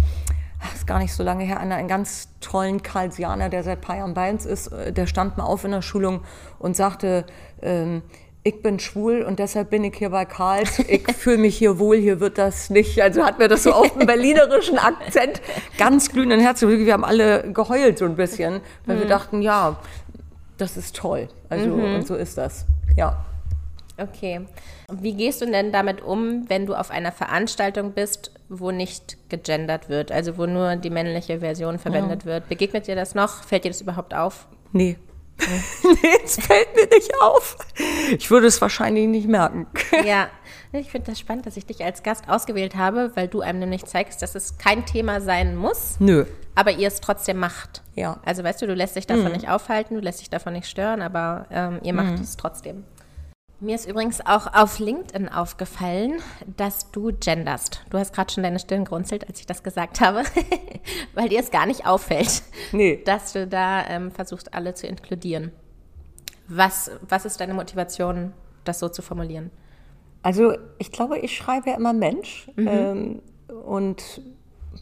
ist 0.72 0.86
gar 0.86 0.98
nicht 0.98 1.12
so 1.12 1.22
lange 1.22 1.44
her, 1.44 1.60
einen 1.60 1.88
ganz 1.88 2.28
tollen 2.40 2.82
Karlsianer, 2.82 3.48
der 3.48 3.62
seit 3.62 3.80
paar 3.80 3.96
Jahren 3.96 4.14
bei 4.14 4.30
uns 4.30 4.46
ist, 4.46 4.68
äh, 4.68 4.92
der 4.92 5.06
stand 5.06 5.36
mal 5.36 5.44
auf 5.44 5.64
in 5.64 5.72
der 5.72 5.82
Schulung 5.82 6.20
und 6.58 6.76
sagte, 6.76 7.26
ähm, 7.62 8.02
ich 8.46 8.60
bin 8.60 8.78
schwul 8.78 9.22
und 9.22 9.38
deshalb 9.38 9.70
bin 9.70 9.84
ich 9.84 9.96
hier 9.96 10.10
bei 10.10 10.26
Karls. 10.26 10.78
Ich 10.80 11.10
fühle 11.16 11.38
mich 11.38 11.56
hier 11.56 11.78
wohl, 11.78 11.96
hier 11.96 12.20
wird 12.20 12.36
das 12.36 12.68
nicht. 12.68 13.00
Also 13.00 13.24
hat 13.24 13.38
mir 13.38 13.48
das 13.48 13.62
so 13.62 13.72
auf 13.72 13.94
dem 13.94 14.06
berlinerischen 14.06 14.78
Akzent 14.78 15.40
ganz 15.78 16.10
glühenden 16.10 16.40
Herzen. 16.40 16.68
Wir 16.68 16.92
haben 16.92 17.06
alle 17.06 17.50
geheult 17.52 17.98
so 17.98 18.04
ein 18.04 18.16
bisschen, 18.16 18.60
weil 18.84 18.96
mhm. 18.96 19.00
wir 19.00 19.08
dachten, 19.08 19.40
ja, 19.40 19.78
das 20.58 20.76
ist 20.76 20.94
toll. 20.94 21.28
Also 21.48 21.68
mhm. 21.68 21.94
und 21.94 22.06
so 22.06 22.14
ist 22.16 22.36
das. 22.36 22.66
Ja. 22.96 23.24
Okay. 23.96 24.42
Wie 24.92 25.14
gehst 25.14 25.40
du 25.40 25.46
denn 25.46 25.72
damit 25.72 26.02
um, 26.02 26.44
wenn 26.48 26.66
du 26.66 26.74
auf 26.74 26.90
einer 26.90 27.12
Veranstaltung 27.12 27.92
bist, 27.92 28.30
wo 28.60 28.70
nicht 28.70 29.16
gegendert 29.28 29.88
wird, 29.88 30.12
also 30.12 30.38
wo 30.38 30.46
nur 30.46 30.76
die 30.76 30.90
männliche 30.90 31.40
Version 31.40 31.78
verwendet 31.78 32.22
ja. 32.22 32.26
wird? 32.26 32.48
Begegnet 32.48 32.86
dir 32.86 32.96
das 32.96 33.14
noch? 33.14 33.44
Fällt 33.44 33.64
dir 33.64 33.70
das 33.70 33.80
überhaupt 33.80 34.14
auf? 34.14 34.46
Nee. 34.72 34.96
nee, 35.82 36.08
es 36.24 36.36
fällt 36.36 36.74
mir 36.76 36.86
nicht 36.94 37.12
auf. 37.20 37.56
Ich 38.16 38.30
würde 38.30 38.46
es 38.46 38.60
wahrscheinlich 38.60 39.08
nicht 39.08 39.28
merken. 39.28 39.66
ja, 40.04 40.28
ich 40.72 40.90
finde 40.90 41.10
das 41.10 41.18
spannend, 41.18 41.46
dass 41.46 41.56
ich 41.56 41.66
dich 41.66 41.82
als 41.84 42.02
Gast 42.02 42.28
ausgewählt 42.28 42.76
habe, 42.76 43.12
weil 43.14 43.28
du 43.28 43.40
einem 43.40 43.58
nämlich 43.58 43.84
zeigst, 43.84 44.22
dass 44.22 44.34
es 44.34 44.58
kein 44.58 44.86
Thema 44.86 45.20
sein 45.20 45.56
muss. 45.56 45.96
Nö. 45.98 46.24
Aber 46.54 46.72
ihr 46.72 46.88
es 46.88 47.00
trotzdem 47.00 47.38
macht. 47.38 47.82
Ja. 47.96 48.20
Also 48.24 48.44
weißt 48.44 48.62
du, 48.62 48.66
du 48.66 48.74
lässt 48.74 48.94
dich 48.94 49.06
davon 49.06 49.26
mhm. 49.26 49.32
nicht 49.32 49.48
aufhalten, 49.48 49.94
du 49.94 50.00
lässt 50.00 50.20
dich 50.20 50.30
davon 50.30 50.52
nicht 50.52 50.68
stören, 50.68 51.02
aber 51.02 51.46
ähm, 51.50 51.80
ihr 51.82 51.94
macht 51.94 52.12
mhm. 52.12 52.22
es 52.22 52.36
trotzdem. 52.36 52.84
Mir 53.60 53.76
ist 53.76 53.88
übrigens 53.88 54.20
auch 54.20 54.52
auf 54.52 54.78
LinkedIn 54.80 55.28
aufgefallen, 55.28 56.20
dass 56.56 56.90
du 56.90 57.12
genderst. 57.12 57.84
Du 57.90 57.98
hast 57.98 58.12
gerade 58.12 58.32
schon 58.32 58.42
deine 58.42 58.58
Stirn 58.58 58.84
grunzelt, 58.84 59.28
als 59.28 59.38
ich 59.38 59.46
das 59.46 59.62
gesagt 59.62 60.00
habe, 60.00 60.24
weil 61.14 61.28
dir 61.28 61.40
es 61.40 61.50
gar 61.50 61.64
nicht 61.64 61.86
auffällt, 61.86 62.42
nee. 62.72 63.00
dass 63.04 63.32
du 63.32 63.46
da 63.46 63.86
ähm, 63.86 64.10
versuchst, 64.10 64.54
alle 64.54 64.74
zu 64.74 64.86
inkludieren. 64.86 65.52
Was, 66.48 66.90
was 67.08 67.24
ist 67.24 67.40
deine 67.40 67.54
Motivation, 67.54 68.32
das 68.64 68.80
so 68.80 68.88
zu 68.88 69.02
formulieren? 69.02 69.50
Also 70.22 70.54
ich 70.78 70.90
glaube, 70.90 71.18
ich 71.18 71.36
schreibe 71.36 71.70
ja 71.70 71.76
immer 71.76 71.92
Mensch 71.92 72.50
mhm. 72.56 72.68
ähm, 72.68 73.22
und 73.64 74.20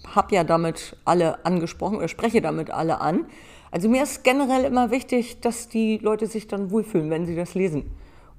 habe 0.06 0.34
ja 0.34 0.44
damit 0.44 0.96
alle 1.04 1.44
angesprochen 1.44 1.98
oder 1.98 2.08
spreche 2.08 2.40
damit 2.40 2.70
alle 2.70 3.00
an. 3.00 3.26
Also 3.70 3.88
mir 3.88 4.02
ist 4.02 4.24
generell 4.24 4.64
immer 4.64 4.90
wichtig, 4.90 5.40
dass 5.40 5.68
die 5.68 5.98
Leute 5.98 6.26
sich 6.26 6.48
dann 6.48 6.70
wohlfühlen, 6.70 7.10
wenn 7.10 7.26
sie 7.26 7.36
das 7.36 7.54
lesen 7.54 7.90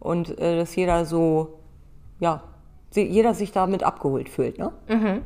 und 0.03 0.37
äh, 0.37 0.57
dass 0.57 0.75
jeder 0.75 1.05
so, 1.05 1.59
ja, 2.19 2.43
jeder 2.93 3.33
sich 3.33 3.51
damit 3.51 3.83
abgeholt 3.83 4.29
fühlt. 4.29 4.59
Ne? 4.59 4.71
Mhm. 4.87 5.21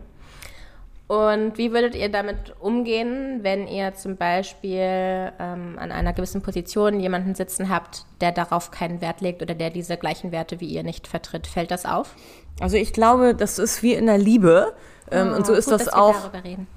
Und 1.07 1.57
wie 1.57 1.71
würdet 1.71 1.95
ihr 1.95 2.09
damit 2.09 2.53
umgehen, 2.59 3.39
wenn 3.41 3.65
ihr 3.67 3.93
zum 3.93 4.17
Beispiel 4.17 5.31
ähm, 5.39 5.77
an 5.79 5.91
einer 5.91 6.11
gewissen 6.11 6.41
Position 6.41 6.99
jemanden 6.99 7.33
sitzen 7.33 7.69
habt, 7.69 8.05
der 8.19 8.33
darauf 8.33 8.71
keinen 8.71 8.99
Wert 8.99 9.21
legt 9.21 9.41
oder 9.41 9.55
der 9.55 9.69
diese 9.69 9.95
gleichen 9.95 10.33
Werte 10.33 10.59
wie 10.59 10.67
ihr 10.67 10.83
nicht 10.83 11.07
vertritt? 11.07 11.47
Fällt 11.47 11.71
das 11.71 11.85
auf? 11.85 12.13
Also 12.59 12.75
ich 12.75 12.91
glaube, 12.91 13.35
das 13.35 13.57
ist 13.57 13.83
wie 13.83 13.93
in 13.93 14.05
der 14.05 14.17
Liebe. 14.17 14.73
Ähm, 15.09 15.29
oh, 15.31 15.37
und 15.37 15.45
so 15.47 15.53
ist 15.53 15.69
gut, 15.69 15.79
das 15.79 15.87
auch. 15.87 16.29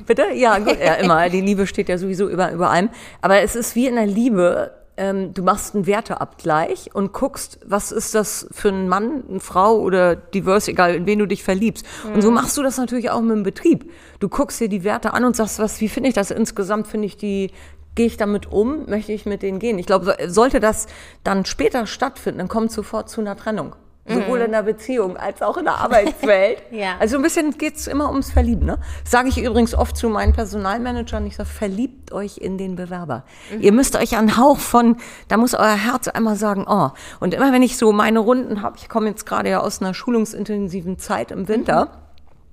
Bitte? 0.06 0.26
Ja, 0.34 0.58
gut, 0.58 0.78
ja, 0.78 0.94
immer. 1.02 1.28
Die 1.28 1.40
Liebe 1.40 1.66
steht 1.66 1.88
ja 1.88 1.98
sowieso 1.98 2.28
über, 2.28 2.52
über 2.52 2.70
allem. 2.70 2.90
Aber 3.20 3.40
es 3.42 3.56
ist 3.56 3.74
wie 3.74 3.88
in 3.88 3.96
der 3.96 4.06
Liebe 4.06 4.79
ähm, 4.96 5.32
du 5.32 5.42
machst 5.42 5.74
einen 5.74 5.86
Werteabgleich 5.86 6.94
und 6.94 7.12
guckst, 7.12 7.58
was 7.64 7.92
ist 7.92 8.14
das 8.14 8.46
für 8.50 8.68
ein 8.68 8.88
Mann, 8.88 9.24
eine 9.28 9.40
Frau 9.40 9.78
oder 9.78 10.16
divers, 10.16 10.68
egal 10.68 10.94
in 10.94 11.06
wen 11.06 11.18
du 11.18 11.26
dich 11.26 11.42
verliebst. 11.42 11.86
Mhm. 12.04 12.14
Und 12.14 12.22
so 12.22 12.28
mhm. 12.28 12.34
machst 12.34 12.56
du 12.56 12.62
das 12.62 12.76
natürlich 12.76 13.10
auch 13.10 13.20
mit 13.20 13.36
dem 13.36 13.42
Betrieb. 13.42 13.90
Du 14.18 14.28
guckst 14.28 14.60
dir 14.60 14.68
die 14.68 14.84
Werte 14.84 15.14
an 15.14 15.24
und 15.24 15.36
sagst, 15.36 15.58
was, 15.58 15.80
wie 15.80 15.88
finde 15.88 16.08
ich 16.08 16.14
das 16.14 16.30
insgesamt? 16.30 16.86
Finde 16.86 17.06
ich 17.06 17.16
die, 17.16 17.50
gehe 17.94 18.06
ich 18.06 18.16
damit 18.16 18.52
um? 18.52 18.86
Möchte 18.86 19.12
ich 19.12 19.26
mit 19.26 19.42
denen 19.42 19.58
gehen? 19.58 19.78
Ich 19.78 19.86
glaube, 19.86 20.16
sollte 20.26 20.60
das 20.60 20.86
dann 21.24 21.44
später 21.44 21.86
stattfinden, 21.86 22.38
dann 22.38 22.48
kommt 22.48 22.72
sofort 22.72 23.08
zu 23.08 23.20
einer 23.20 23.36
Trennung. 23.36 23.74
Sowohl 24.12 24.40
in 24.40 24.52
der 24.52 24.62
Beziehung 24.62 25.16
als 25.16 25.42
auch 25.42 25.56
in 25.56 25.64
der 25.64 25.74
Arbeitswelt. 25.74 26.62
Ja. 26.70 26.96
Also 26.98 27.16
ein 27.16 27.22
bisschen 27.22 27.58
geht's 27.58 27.86
immer 27.86 28.08
ums 28.10 28.30
Verlieben. 28.30 28.66
Ne? 28.66 28.78
Sage 29.04 29.28
ich 29.28 29.42
übrigens 29.42 29.74
oft 29.74 29.96
zu 29.96 30.08
meinen 30.08 30.32
Personalmanagern, 30.32 31.26
ich 31.26 31.36
sage, 31.36 31.48
verliebt 31.48 32.12
euch 32.12 32.38
in 32.38 32.58
den 32.58 32.76
Bewerber. 32.76 33.24
Ihr 33.60 33.72
müsst 33.72 33.96
euch 33.96 34.16
einen 34.16 34.36
Hauch 34.36 34.58
von, 34.58 34.96
da 35.28 35.36
muss 35.36 35.54
euer 35.54 35.76
Herz 35.76 36.08
einmal 36.08 36.36
sagen, 36.36 36.66
oh. 36.68 36.90
Und 37.18 37.34
immer 37.34 37.52
wenn 37.52 37.62
ich 37.62 37.76
so 37.76 37.92
meine 37.92 38.20
Runden 38.20 38.62
habe, 38.62 38.76
ich 38.78 38.88
komme 38.88 39.08
jetzt 39.08 39.26
gerade 39.26 39.50
ja 39.50 39.60
aus 39.60 39.80
einer 39.80 39.94
schulungsintensiven 39.94 40.98
Zeit 40.98 41.32
im 41.32 41.48
Winter, 41.48 41.90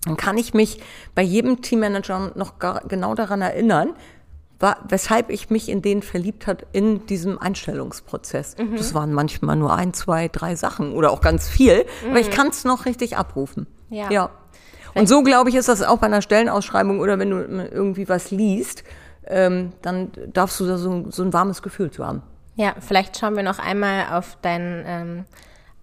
dann 0.05 0.17
kann 0.17 0.37
ich 0.37 0.53
mich 0.53 0.81
bei 1.15 1.21
jedem 1.21 1.61
Teammanager 1.61 2.31
noch 2.35 2.59
gar, 2.59 2.81
genau 2.87 3.13
daran 3.13 3.41
erinnern, 3.41 3.93
war, 4.59 4.77
weshalb 4.89 5.29
ich 5.29 5.49
mich 5.49 5.69
in 5.69 5.81
den 5.81 6.01
verliebt 6.01 6.47
hat 6.47 6.65
in 6.71 7.05
diesem 7.05 7.37
Einstellungsprozess. 7.39 8.55
Das 8.75 8.93
waren 8.93 9.13
manchmal 9.13 9.55
nur 9.55 9.73
ein, 9.75 9.93
zwei, 9.93 10.27
drei 10.27 10.55
Sachen 10.55 10.93
oder 10.93 11.11
auch 11.11 11.21
ganz 11.21 11.47
viel, 11.47 11.85
aber 12.09 12.19
ich 12.19 12.31
kann 12.31 12.47
es 12.47 12.63
noch 12.63 12.85
richtig 12.85 13.17
abrufen. 13.17 13.67
Ja. 13.89 14.09
ja. 14.11 14.29
Und 14.95 15.07
so 15.07 15.21
glaube 15.21 15.49
ich, 15.49 15.55
ist 15.55 15.69
das 15.69 15.83
auch 15.83 15.99
bei 15.99 16.07
einer 16.07 16.21
Stellenausschreibung 16.23 16.99
oder 16.99 17.19
wenn 17.19 17.29
du 17.29 17.37
irgendwie 17.71 18.09
was 18.09 18.31
liest, 18.31 18.83
ähm, 19.27 19.73
dann 19.81 20.11
darfst 20.33 20.59
du 20.59 20.65
da 20.65 20.77
so, 20.77 20.89
ein- 20.91 21.11
so 21.11 21.21
ein 21.23 21.33
warmes 21.33 21.61
Gefühl 21.61 21.91
zu 21.91 22.05
haben. 22.05 22.23
Ja, 22.55 22.73
vielleicht 22.79 23.17
schauen 23.19 23.35
wir 23.35 23.43
noch 23.43 23.59
einmal 23.59 24.17
auf 24.17 24.37
deinen 24.41 24.83
ähm, 24.87 25.25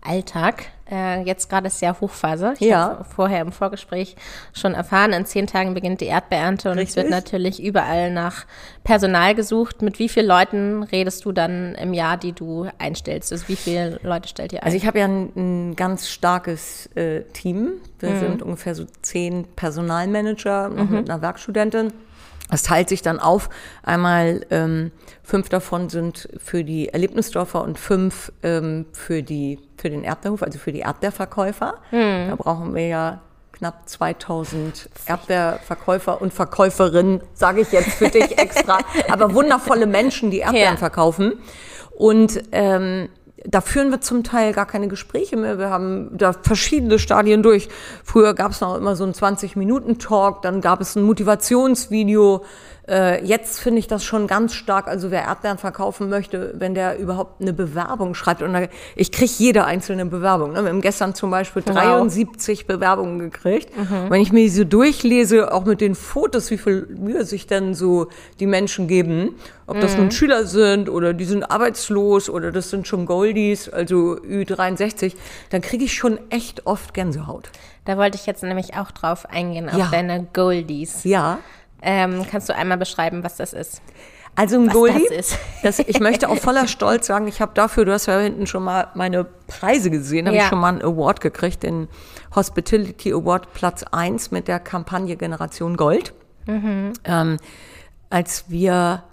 Alltag. 0.04 0.66
Äh, 0.90 1.22
jetzt 1.22 1.48
gerade 1.48 1.68
ist 1.68 1.80
ja 1.80 1.96
Hochphase. 1.98 2.52
Ich 2.58 2.60
Ja. 2.68 2.80
habe 2.98 3.04
vorher 3.04 3.40
im 3.40 3.52
Vorgespräch 3.52 4.16
schon 4.52 4.74
erfahren, 4.74 5.12
in 5.14 5.24
zehn 5.24 5.46
Tagen 5.46 5.72
beginnt 5.72 6.02
die 6.02 6.06
Erdbeernte 6.06 6.70
und 6.70 6.76
es 6.76 6.82
Richtig. 6.88 6.96
wird 7.04 7.10
natürlich 7.10 7.62
überall 7.62 8.10
nach 8.10 8.44
Personal 8.84 9.34
gesucht. 9.34 9.80
Mit 9.80 9.98
wie 9.98 10.10
vielen 10.10 10.26
Leuten 10.26 10.82
redest 10.82 11.24
du 11.24 11.32
dann 11.32 11.74
im 11.76 11.94
Jahr, 11.94 12.18
die 12.18 12.32
du 12.32 12.68
einstellst? 12.78 13.32
Also 13.32 13.48
wie 13.48 13.56
viele 13.56 13.98
Leute 14.02 14.28
stellt 14.28 14.52
ihr 14.52 14.60
ein? 14.60 14.66
Also 14.66 14.76
ich 14.76 14.86
habe 14.86 14.98
ja 14.98 15.06
ein, 15.06 15.32
ein 15.36 15.76
ganz 15.76 16.08
starkes 16.10 16.86
äh, 16.94 17.22
Team. 17.32 17.72
Wir 17.98 18.18
sind 18.18 18.42
ungefähr 18.42 18.74
so 18.74 18.84
zehn 19.00 19.44
Personalmanager, 19.56 20.68
noch 20.68 20.90
mit 20.90 21.08
einer 21.08 21.22
Werkstudentin. 21.22 21.92
Das 22.50 22.62
teilt 22.62 22.88
sich 22.88 23.02
dann 23.02 23.18
auf. 23.18 23.48
Einmal 23.82 24.44
ähm, 24.50 24.92
fünf 25.22 25.48
davon 25.48 25.88
sind 25.88 26.28
für 26.38 26.62
die 26.62 26.88
Erlebnisdörfer 26.90 27.62
und 27.62 27.78
fünf 27.78 28.30
ähm, 28.42 28.86
für, 28.92 29.22
die, 29.22 29.58
für 29.78 29.90
den 29.90 30.04
Erdbeerhof, 30.04 30.42
also 30.42 30.58
für 30.58 30.70
die 30.72 30.80
Erdbeerverkäufer. 30.80 31.74
Da 31.90 32.34
brauchen 32.36 32.74
wir 32.74 32.86
ja 32.86 33.20
knapp 33.52 33.88
2000 33.88 34.88
Erdbeerverkäufer 35.06 36.20
und 36.20 36.32
Verkäuferinnen, 36.34 37.22
sage 37.34 37.62
ich 37.62 37.72
jetzt 37.72 37.90
für 37.92 38.08
dich 38.08 38.36
extra, 38.38 38.78
aber 39.08 39.32
wundervolle 39.34 39.86
Menschen, 39.86 40.30
die 40.30 40.38
Erdbeeren 40.40 40.74
Ja. 40.74 40.78
verkaufen. 40.78 41.34
Und 41.96 42.42
ähm, 42.52 43.08
da 43.46 43.60
führen 43.60 43.90
wir 43.90 44.00
zum 44.00 44.24
Teil 44.24 44.52
gar 44.52 44.66
keine 44.66 44.88
Gespräche 44.88 45.36
mehr. 45.36 45.58
Wir 45.58 45.70
haben 45.70 46.16
da 46.16 46.32
verschiedene 46.32 46.98
Stadien 46.98 47.42
durch. 47.42 47.68
Früher 48.02 48.34
gab 48.34 48.52
es 48.52 48.60
noch 48.60 48.76
immer 48.76 48.96
so 48.96 49.04
einen 49.04 49.12
20-Minuten-Talk, 49.12 50.42
dann 50.42 50.60
gab 50.60 50.80
es 50.80 50.96
ein 50.96 51.02
Motivationsvideo. 51.02 52.44
Äh, 52.86 53.24
jetzt 53.24 53.60
finde 53.60 53.78
ich 53.78 53.86
das 53.86 54.04
schon 54.04 54.26
ganz 54.26 54.52
stark. 54.54 54.88
Also 54.88 55.10
wer 55.10 55.22
Erdbeeren 55.22 55.56
verkaufen 55.56 56.10
möchte, 56.10 56.52
wenn 56.58 56.74
der 56.74 56.98
überhaupt 56.98 57.40
eine 57.40 57.52
Bewerbung 57.54 58.14
schreibt. 58.14 58.42
Und 58.42 58.52
da, 58.52 58.66
ich 58.94 59.10
kriege 59.10 59.32
jede 59.38 59.64
einzelne 59.64 60.04
Bewerbung. 60.04 60.52
Ne? 60.52 60.62
Wir 60.62 60.68
haben 60.70 60.82
gestern 60.82 61.14
zum 61.14 61.30
Beispiel 61.30 61.62
73 61.62 62.66
Bewerbungen 62.66 63.18
gekriegt. 63.18 63.70
Und 63.76 64.10
wenn 64.10 64.20
ich 64.20 64.32
mir 64.32 64.40
diese 64.42 64.66
durchlese, 64.66 65.52
auch 65.52 65.64
mit 65.64 65.80
den 65.80 65.94
Fotos, 65.94 66.50
wie 66.50 66.58
viel 66.58 66.86
Mühe 66.98 67.24
sich 67.24 67.46
denn 67.46 67.74
so 67.74 68.08
die 68.38 68.46
Menschen 68.46 68.86
geben, 68.86 69.34
ob 69.66 69.80
das 69.80 69.96
nun 69.96 70.10
Schüler 70.10 70.44
sind 70.44 70.90
oder 70.90 71.14
die 71.14 71.24
sind 71.24 71.50
arbeitslos 71.50 72.28
oder 72.28 72.52
das 72.52 72.68
sind 72.68 72.86
schon 72.86 73.06
Goldies, 73.06 73.70
also 73.70 74.16
Ü63, 74.22 75.14
dann 75.50 75.62
kriege 75.62 75.84
ich 75.84 75.94
schon 75.94 76.18
echt 76.28 76.66
oft 76.66 76.92
Gänsehaut. 76.92 77.50
da 77.86 77.96
wollte 77.98 78.16
ich 78.18 78.26
jetzt 78.26 78.42
nämlich 78.42 78.76
auch 78.76 78.90
drauf 78.90 79.26
eingehen, 79.28 79.68
auf 79.70 79.76
Ja. 79.78 79.88
deine 79.90 80.26
Goldies. 80.34 81.04
Ja. 81.04 81.38
Ähm, 81.84 82.24
kannst 82.30 82.48
du 82.48 82.54
einmal 82.54 82.78
beschreiben, 82.78 83.22
was 83.22 83.36
das 83.36 83.52
ist? 83.52 83.82
Also 84.36 84.56
ein 84.56 84.66
Was 84.66 84.74
Goldie, 84.74 85.06
das 85.10 85.32
ist. 85.32 85.38
das, 85.62 85.78
ich 85.78 86.00
möchte 86.00 86.28
auch 86.28 86.38
voller 86.38 86.66
Stolz 86.66 87.06
sagen, 87.06 87.28
ich 87.28 87.40
habe 87.40 87.52
dafür, 87.54 87.84
du 87.84 87.92
hast 87.92 88.06
ja 88.06 88.18
hinten 88.18 88.46
schon 88.48 88.64
mal 88.64 88.88
meine 88.94 89.24
Preise 89.46 89.90
gesehen, 89.90 90.26
habe 90.26 90.36
Ja. 90.36 90.42
ich 90.44 90.48
schon 90.48 90.58
mal 90.58 90.70
einen 90.70 90.82
Award 90.82 91.20
gekriegt, 91.20 91.62
den 91.62 91.86
Hospitality 92.34 93.12
Award 93.12 93.52
Platz 93.52 93.84
1 93.92 94.32
mit 94.32 94.48
der 94.48 94.58
Kampagne 94.58 95.16
Generation 95.16 95.76
Gold. 95.76 96.14
Ähm, 96.46 97.36
als 98.10 98.44
wir 98.48 99.04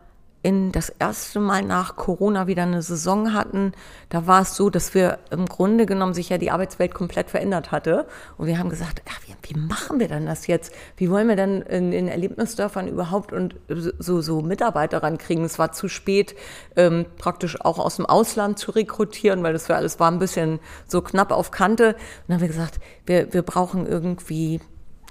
in 0.44 0.72
das 0.72 0.90
erste 0.90 1.40
Mal 1.40 1.62
nach 1.62 1.96
Corona 1.96 2.48
wieder 2.48 2.64
eine 2.64 2.82
Saison 2.82 3.34
hatten, 3.34 3.74
da 4.10 4.26
war 4.26 4.42
es 4.42 4.56
so, 4.56 4.70
dass 4.72 4.96
wir 4.96 5.20
im 5.30 5.46
Grunde 5.46 5.86
genommen 5.86 6.16
sich 6.16 6.30
ja 6.30 6.40
die 6.40 6.50
Arbeitswelt 6.50 6.94
komplett 6.96 7.30
verändert 7.30 7.72
hatte. 7.72 8.08
Und 8.38 8.48
wir 8.48 8.58
haben 8.58 8.70
gesagt, 8.70 9.04
ach, 9.08 9.20
wie, 9.28 9.36
wie 9.44 9.60
machen 9.60 10.00
wir 10.00 10.08
denn 10.08 10.26
das 10.26 10.48
jetzt? 10.48 10.74
Wie 10.98 11.12
wollen 11.12 11.28
wir 11.28 11.36
denn 11.36 11.62
in, 11.62 11.94
in 11.94 12.08
Erlebnisdörfern 12.08 12.88
überhaupt 12.88 13.34
und 13.34 13.56
so, 13.70 14.22
so 14.22 14.42
Mitarbeiter 14.42 15.04
rankriegen? 15.04 15.46
Es 15.46 15.60
war 15.60 15.74
zu 15.74 15.88
spät, 15.88 16.36
ähm, 16.76 17.06
praktisch 17.18 17.62
auch 17.62 17.78
aus 17.78 17.98
dem 17.98 18.08
Ausland 18.08 18.58
zu 18.58 18.72
rekrutieren, 18.72 19.44
weil 19.44 19.54
das 19.54 19.68
für 19.68 19.76
alles 19.76 20.00
war 20.00 20.10
ein 20.10 20.20
bisschen 20.20 20.60
so 20.88 21.02
knapp 21.02 21.32
auf 21.32 21.52
Kante. 21.52 21.90
Und 21.90 21.96
dann 22.28 22.36
haben 22.36 22.42
wir 22.42 22.48
gesagt, 22.48 22.80
wir, 23.06 23.32
wir 23.32 23.44
brauchen 23.44 23.86
irgendwie 23.86 24.60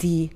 die 0.02 0.30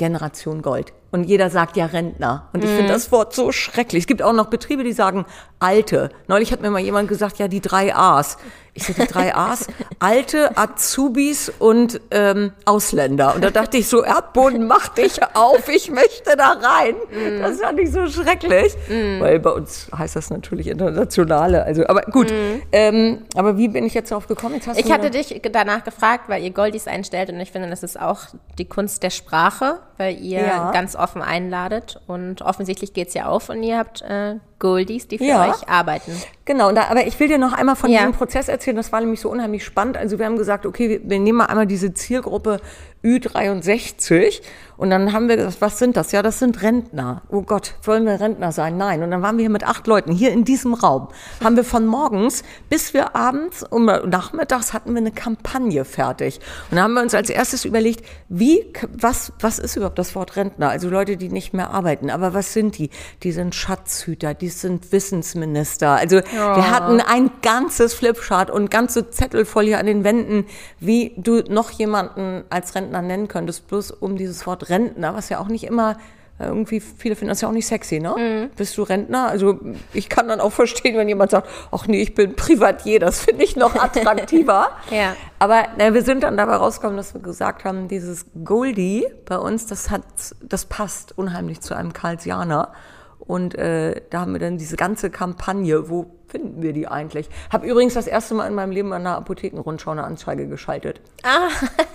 Generation 0.00 0.62
Gold. 0.62 0.94
Und 1.10 1.24
jeder 1.24 1.50
sagt 1.50 1.76
ja 1.76 1.84
Rentner. 1.84 2.48
Und 2.54 2.64
ich 2.64 2.70
finde 2.70 2.90
das 2.90 3.12
Wort 3.12 3.34
so 3.34 3.52
schrecklich. 3.52 4.04
Es 4.04 4.06
gibt 4.06 4.22
auch 4.22 4.32
noch 4.32 4.46
Betriebe, 4.46 4.82
die 4.82 4.92
sagen 4.92 5.26
Alte. 5.58 6.08
Neulich 6.26 6.52
hat 6.52 6.62
mir 6.62 6.70
mal 6.70 6.80
jemand 6.80 7.08
gesagt, 7.08 7.38
ja, 7.38 7.48
die 7.48 7.60
drei 7.60 7.94
A's. 7.94 8.38
Ich 8.80 8.86
so, 8.86 8.92
die 8.94 9.06
drei 9.06 9.34
A's? 9.34 9.66
Alte, 9.98 10.56
Azubis 10.56 11.52
und 11.58 12.00
ähm, 12.10 12.52
Ausländer. 12.64 13.34
Und 13.34 13.44
da 13.44 13.50
dachte 13.50 13.76
ich 13.76 13.88
so, 13.88 14.02
Erdboden, 14.02 14.66
mach 14.66 14.88
dich 14.88 15.20
auf, 15.34 15.68
ich 15.68 15.90
möchte 15.90 16.36
da 16.36 16.52
rein. 16.60 16.94
Das 17.40 17.60
fand 17.60 17.78
ich 17.78 17.92
so 17.92 18.06
schrecklich. 18.08 18.74
Weil 19.18 19.38
bei 19.38 19.50
uns 19.50 19.88
heißt 19.96 20.16
das 20.16 20.30
natürlich 20.30 20.68
Internationale. 20.68 21.64
Also, 21.64 21.86
aber 21.86 22.02
gut. 22.02 22.32
Ähm, 22.72 23.22
aber 23.36 23.56
wie 23.58 23.68
bin 23.68 23.84
ich 23.84 23.94
jetzt 23.94 24.10
darauf 24.10 24.26
gekommen? 24.26 24.54
Jetzt 24.54 24.78
Ich 24.78 24.90
hatte 24.90 25.10
dich 25.10 25.40
danach 25.52 25.84
gefragt, 25.84 26.24
weil 26.28 26.42
ihr 26.42 26.50
Goldies 26.50 26.86
einstellt 26.86 27.28
und 27.30 27.40
ich 27.40 27.52
finde, 27.52 27.68
das 27.68 27.82
ist 27.82 28.00
auch 28.00 28.20
die 28.58 28.64
Kunst 28.64 29.02
der 29.02 29.10
Sprache, 29.10 29.80
weil 29.98 30.16
ihr 30.18 30.40
Ja. 30.40 30.70
ganz 30.72 30.96
offen 30.96 31.22
einladet 31.22 32.00
und 32.06 32.42
offensichtlich 32.42 32.92
geht's 32.94 33.14
ja 33.14 33.26
auf 33.26 33.48
und 33.50 33.62
ihr 33.62 33.78
habt 33.78 34.02
äh, 34.02 34.36
Goldies, 34.58 35.08
die 35.08 35.18
für 35.18 35.24
Ja. 35.24 35.50
euch 35.50 35.68
arbeiten. 35.68 36.12
Genau, 36.50 36.72
da, 36.72 36.88
aber 36.90 37.06
ich 37.06 37.20
will 37.20 37.28
dir 37.28 37.38
noch 37.38 37.52
einmal 37.52 37.76
von 37.76 37.90
Ja. 37.92 37.98
diesem 38.00 38.12
Prozess 38.12 38.48
erzählen, 38.48 38.76
das 38.76 38.90
war 38.90 39.00
nämlich 39.00 39.20
so 39.20 39.30
unheimlich 39.30 39.64
spannend. 39.64 39.96
Also 39.96 40.18
wir 40.18 40.26
haben 40.26 40.36
gesagt, 40.36 40.66
okay, 40.66 40.88
wir, 40.88 41.00
wir 41.08 41.20
nehmen 41.20 41.38
mal 41.38 41.44
einmal 41.44 41.64
diese 41.68 41.94
Zielgruppe 41.94 42.58
Ü63 43.04 44.42
und 44.80 44.88
dann 44.88 45.12
haben 45.12 45.28
wir 45.28 45.36
gesagt, 45.36 45.60
was 45.60 45.78
sind 45.78 45.98
das? 45.98 46.10
Ja, 46.10 46.22
das 46.22 46.38
sind 46.38 46.62
Rentner. 46.62 47.20
Oh 47.28 47.42
Gott, 47.42 47.74
wollen 47.82 48.06
wir 48.06 48.18
Rentner 48.18 48.50
sein? 48.50 48.78
Nein. 48.78 49.02
Und 49.02 49.10
dann 49.10 49.20
waren 49.20 49.36
wir 49.36 49.42
hier 49.42 49.50
mit 49.50 49.62
acht 49.62 49.86
Leuten 49.86 50.10
hier 50.10 50.32
in 50.32 50.46
diesem 50.46 50.72
Raum. 50.72 51.08
Haben 51.44 51.56
wir 51.56 51.64
von 51.64 51.84
morgens 51.84 52.44
bis 52.70 52.94
wir 52.94 53.14
abends 53.14 53.62
und 53.62 53.84
nachmittags 53.84 54.72
hatten 54.72 54.92
wir 54.92 55.00
eine 55.02 55.12
Kampagne 55.12 55.84
fertig. 55.84 56.40
Und 56.70 56.76
dann 56.76 56.84
haben 56.84 56.94
wir 56.94 57.02
uns 57.02 57.14
als 57.14 57.28
erstes 57.28 57.66
überlegt, 57.66 58.06
wie, 58.30 58.72
was, 58.90 59.34
was 59.38 59.58
ist 59.58 59.76
überhaupt 59.76 59.98
das 59.98 60.14
Wort 60.14 60.36
Rentner? 60.36 60.70
Also 60.70 60.88
Leute, 60.88 61.18
die 61.18 61.28
nicht 61.28 61.52
mehr 61.52 61.68
arbeiten. 61.68 62.08
Aber 62.08 62.32
was 62.32 62.54
sind 62.54 62.78
die? 62.78 62.88
Die 63.22 63.32
sind 63.32 63.54
Schatzhüter, 63.54 64.32
die 64.32 64.48
sind 64.48 64.92
Wissensminister. 64.92 65.90
Also 65.90 66.16
wir 66.16 66.70
hatten 66.70 67.02
ein 67.02 67.30
ganzes 67.42 67.92
Flipchart 67.92 68.50
und 68.50 68.70
ganze 68.70 69.10
Zettelfolie 69.10 69.76
an 69.76 69.84
den 69.84 70.04
Wänden, 70.04 70.46
wie 70.78 71.12
du 71.18 71.42
noch 71.50 71.70
jemanden 71.70 72.44
als 72.48 72.74
Rentner 72.74 72.89
nennen 72.90 73.28
könntest, 73.28 73.68
bloß 73.68 73.90
um 73.92 74.16
dieses 74.16 74.46
Wort 74.46 74.68
Rentner, 74.68 75.14
was 75.14 75.28
ja 75.28 75.38
auch 75.40 75.48
nicht 75.48 75.64
immer 75.64 75.96
äh, 76.40 76.46
irgendwie, 76.46 76.80
viele 76.80 77.16
finden 77.16 77.28
das 77.28 77.42
ja 77.42 77.48
auch 77.48 77.52
nicht 77.52 77.66
sexy, 77.66 78.00
ne? 78.00 78.14
Bist 78.56 78.76
du 78.78 78.82
Rentner? 78.82 79.28
Also 79.28 79.60
ich 79.92 80.08
kann 80.08 80.26
dann 80.26 80.40
auch 80.40 80.52
verstehen, 80.52 80.96
wenn 80.96 81.06
jemand 81.06 81.30
sagt, 81.30 81.48
ach 81.70 81.86
nee, 81.86 82.00
ich 82.00 82.14
bin 82.14 82.34
Privatier, 82.34 82.98
das 82.98 83.20
finde 83.20 83.44
ich 83.44 83.56
noch 83.56 83.76
attraktiver. 83.76 84.70
Ja. 84.90 85.14
Aber 85.38 85.66
na, 85.78 85.94
wir 85.94 86.02
sind 86.02 86.22
dann 86.22 86.36
dabei 86.36 86.56
rausgekommen, 86.56 86.96
dass 86.96 87.14
wir 87.14 87.20
gesagt 87.20 87.64
haben, 87.64 87.86
dieses 87.88 88.26
Goldie 88.44 89.06
bei 89.26 89.38
uns, 89.38 89.66
das 89.66 89.90
hat, 89.90 90.02
das 90.42 90.64
passt 90.64 91.16
unheimlich 91.16 91.60
zu 91.60 91.74
einem 91.74 91.92
Karlsianer. 91.92 92.72
Und 93.18 93.54
äh, 93.56 94.00
da 94.10 94.20
haben 94.20 94.32
wir 94.32 94.40
dann 94.40 94.58
diese 94.58 94.76
ganze 94.76 95.10
Kampagne, 95.10 95.88
wo 95.90 96.10
finden 96.30 96.62
wir 96.62 96.72
die 96.72 96.86
eigentlich? 96.88 97.28
Habe 97.52 97.66
übrigens 97.66 97.94
das 97.94 98.06
erste 98.06 98.34
Mal 98.34 98.46
in 98.46 98.54
meinem 98.54 98.70
Leben 98.70 98.92
an 98.92 99.02
einer 99.06 99.16
Apothekenrundschau 99.16 99.90
eine 99.90 100.04
Anzeige 100.04 100.46
geschaltet. 100.48 101.00
Ah. 101.22 101.48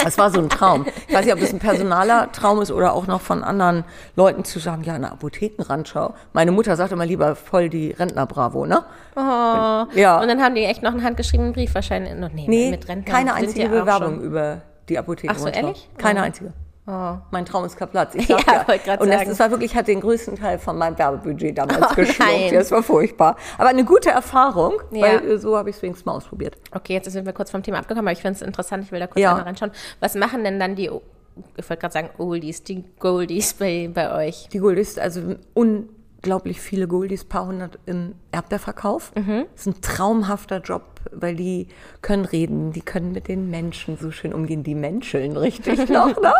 Das 0.04 0.18
war 0.18 0.30
so 0.30 0.40
ein 0.40 0.50
Traum. 0.50 0.86
Ich 1.08 1.14
weiß 1.16 1.26
nicht, 1.26 1.34
ob 1.34 1.40
das 1.40 1.54
ein 1.54 1.60
personaler 1.72 2.32
Traum 2.32 2.62
ist 2.62 2.72
oder 2.72 2.94
auch 2.94 3.08
noch 3.08 3.22
von 3.22 3.44
anderen 3.44 3.84
Leuten 4.16 4.44
zu 4.44 4.60
sagen, 4.60 4.84
ja, 4.84 4.94
eine 4.94 5.12
Apothekenrundschau. 5.12 6.14
Meine 6.34 6.52
Mutter 6.52 6.76
sagt 6.76 6.92
immer 6.92 7.06
lieber 7.06 7.36
voll 7.36 7.70
die 7.70 7.92
Rentner-Bravo, 7.92 8.66
ne? 8.66 8.84
Oh. 9.16 9.20
Ja. 9.98 10.20
Und 10.22 10.28
dann 10.28 10.42
haben 10.42 10.56
die 10.56 10.64
echt 10.66 10.84
noch 10.84 10.92
einen 10.92 11.04
handgeschriebenen 11.04 11.54
Brief 11.54 11.74
wahrscheinlich. 11.74 12.14
Nee, 12.34 12.46
Nee, 12.48 12.72
mit 12.72 12.88
Rentnern 12.88 13.14
keine 13.16 13.34
einzige 13.34 13.70
Bewerbung 13.70 14.22
über 14.22 14.62
die 14.90 14.98
Apothekenrundschau. 15.00 15.48
Ach 15.50 15.54
so, 15.54 15.66
ehrlich? 15.66 15.90
Keine 15.98 16.20
Oh. 16.20 16.24
einzige. 16.24 16.54
Oh. 16.88 17.18
Mein 17.32 17.46
Traum 17.46 17.66
ist 17.66 17.78
Platz. 17.78 18.14
Ich 18.14 18.28
ja, 18.28 18.38
ja. 18.48 19.00
Und 19.00 19.10
das, 19.10 19.26
das, 19.26 19.40
war 19.40 19.50
wirklich, 19.50 19.76
hat 19.76 19.88
den 19.88 20.02
größten 20.02 20.36
Teil 20.36 20.60
von 20.60 20.78
meinem 20.78 20.98
Werbebudget 20.98 21.58
damals 21.58 21.88
oh, 21.92 21.96
geschluckt. 21.96 22.52
Das 22.54 22.70
war 22.70 22.84
furchtbar. 22.84 23.38
Aber 23.58 23.70
eine 23.70 23.86
gute 23.86 24.12
Erfahrung, 24.12 24.74
ja. 24.92 25.02
weil 25.02 25.32
äh, 25.32 25.38
so 25.40 25.58
habe 25.58 25.72
ich 25.72 25.78
es 25.78 25.82
wenigstens 25.82 26.06
mal 26.06 26.14
ausprobiert. 26.14 26.58
Okay, 26.72 26.94
jetzt 26.94 27.12
sind 27.12 27.26
wir 27.26 27.34
kurz 27.34 27.50
vom 27.50 27.64
Thema 27.64 27.80
abgekommen, 27.80 28.08
aber 28.08 28.12
ich 28.12 28.22
finde 28.22 28.36
es 28.36 28.42
interessant, 28.44 28.84
ich 28.84 28.92
will 28.92 29.00
da 29.00 29.08
kurz 29.08 29.20
ja. 29.20 29.32
einmal 29.32 29.46
reinschauen. 29.46 29.72
Was 30.00 30.14
machen 30.14 30.44
denn 30.44 30.60
dann 30.60 30.76
die, 30.76 30.86
ich 30.86 31.70
wollte 31.70 31.78
gerade 31.78 31.94
sagen 31.94 32.10
Oldies, 32.20 32.64
die 32.64 32.84
Goldies 33.00 33.56
bei, 33.56 33.90
bei 33.92 34.28
euch? 34.28 34.50
Die 34.54 34.60
Goldies, 34.60 35.00
also 35.00 35.22
un 35.56 35.90
unglaublich 36.26 36.60
viele 36.60 36.88
Goldies, 36.88 37.24
paar 37.24 37.46
hundert 37.46 37.78
im 37.86 38.16
Erdbeerverkauf. 38.32 39.12
Mhm. 39.16 39.46
Das 39.54 39.68
ist 39.68 39.68
ein 39.68 39.82
traumhafter 39.82 40.60
Job, 40.60 40.84
weil 41.12 41.36
die 41.36 41.68
können 42.02 42.26
reden, 42.26 42.72
die 42.72 42.82
können 42.82 43.12
mit 43.12 43.28
den 43.28 43.52
Menschen 43.52 43.96
so 43.96 44.10
schön 44.10 44.34
umgehen, 44.34 44.64
die 44.64 44.74
menscheln 44.74 45.38
richtig 45.38 45.88
noch, 45.90 46.20
ne? 46.20 46.34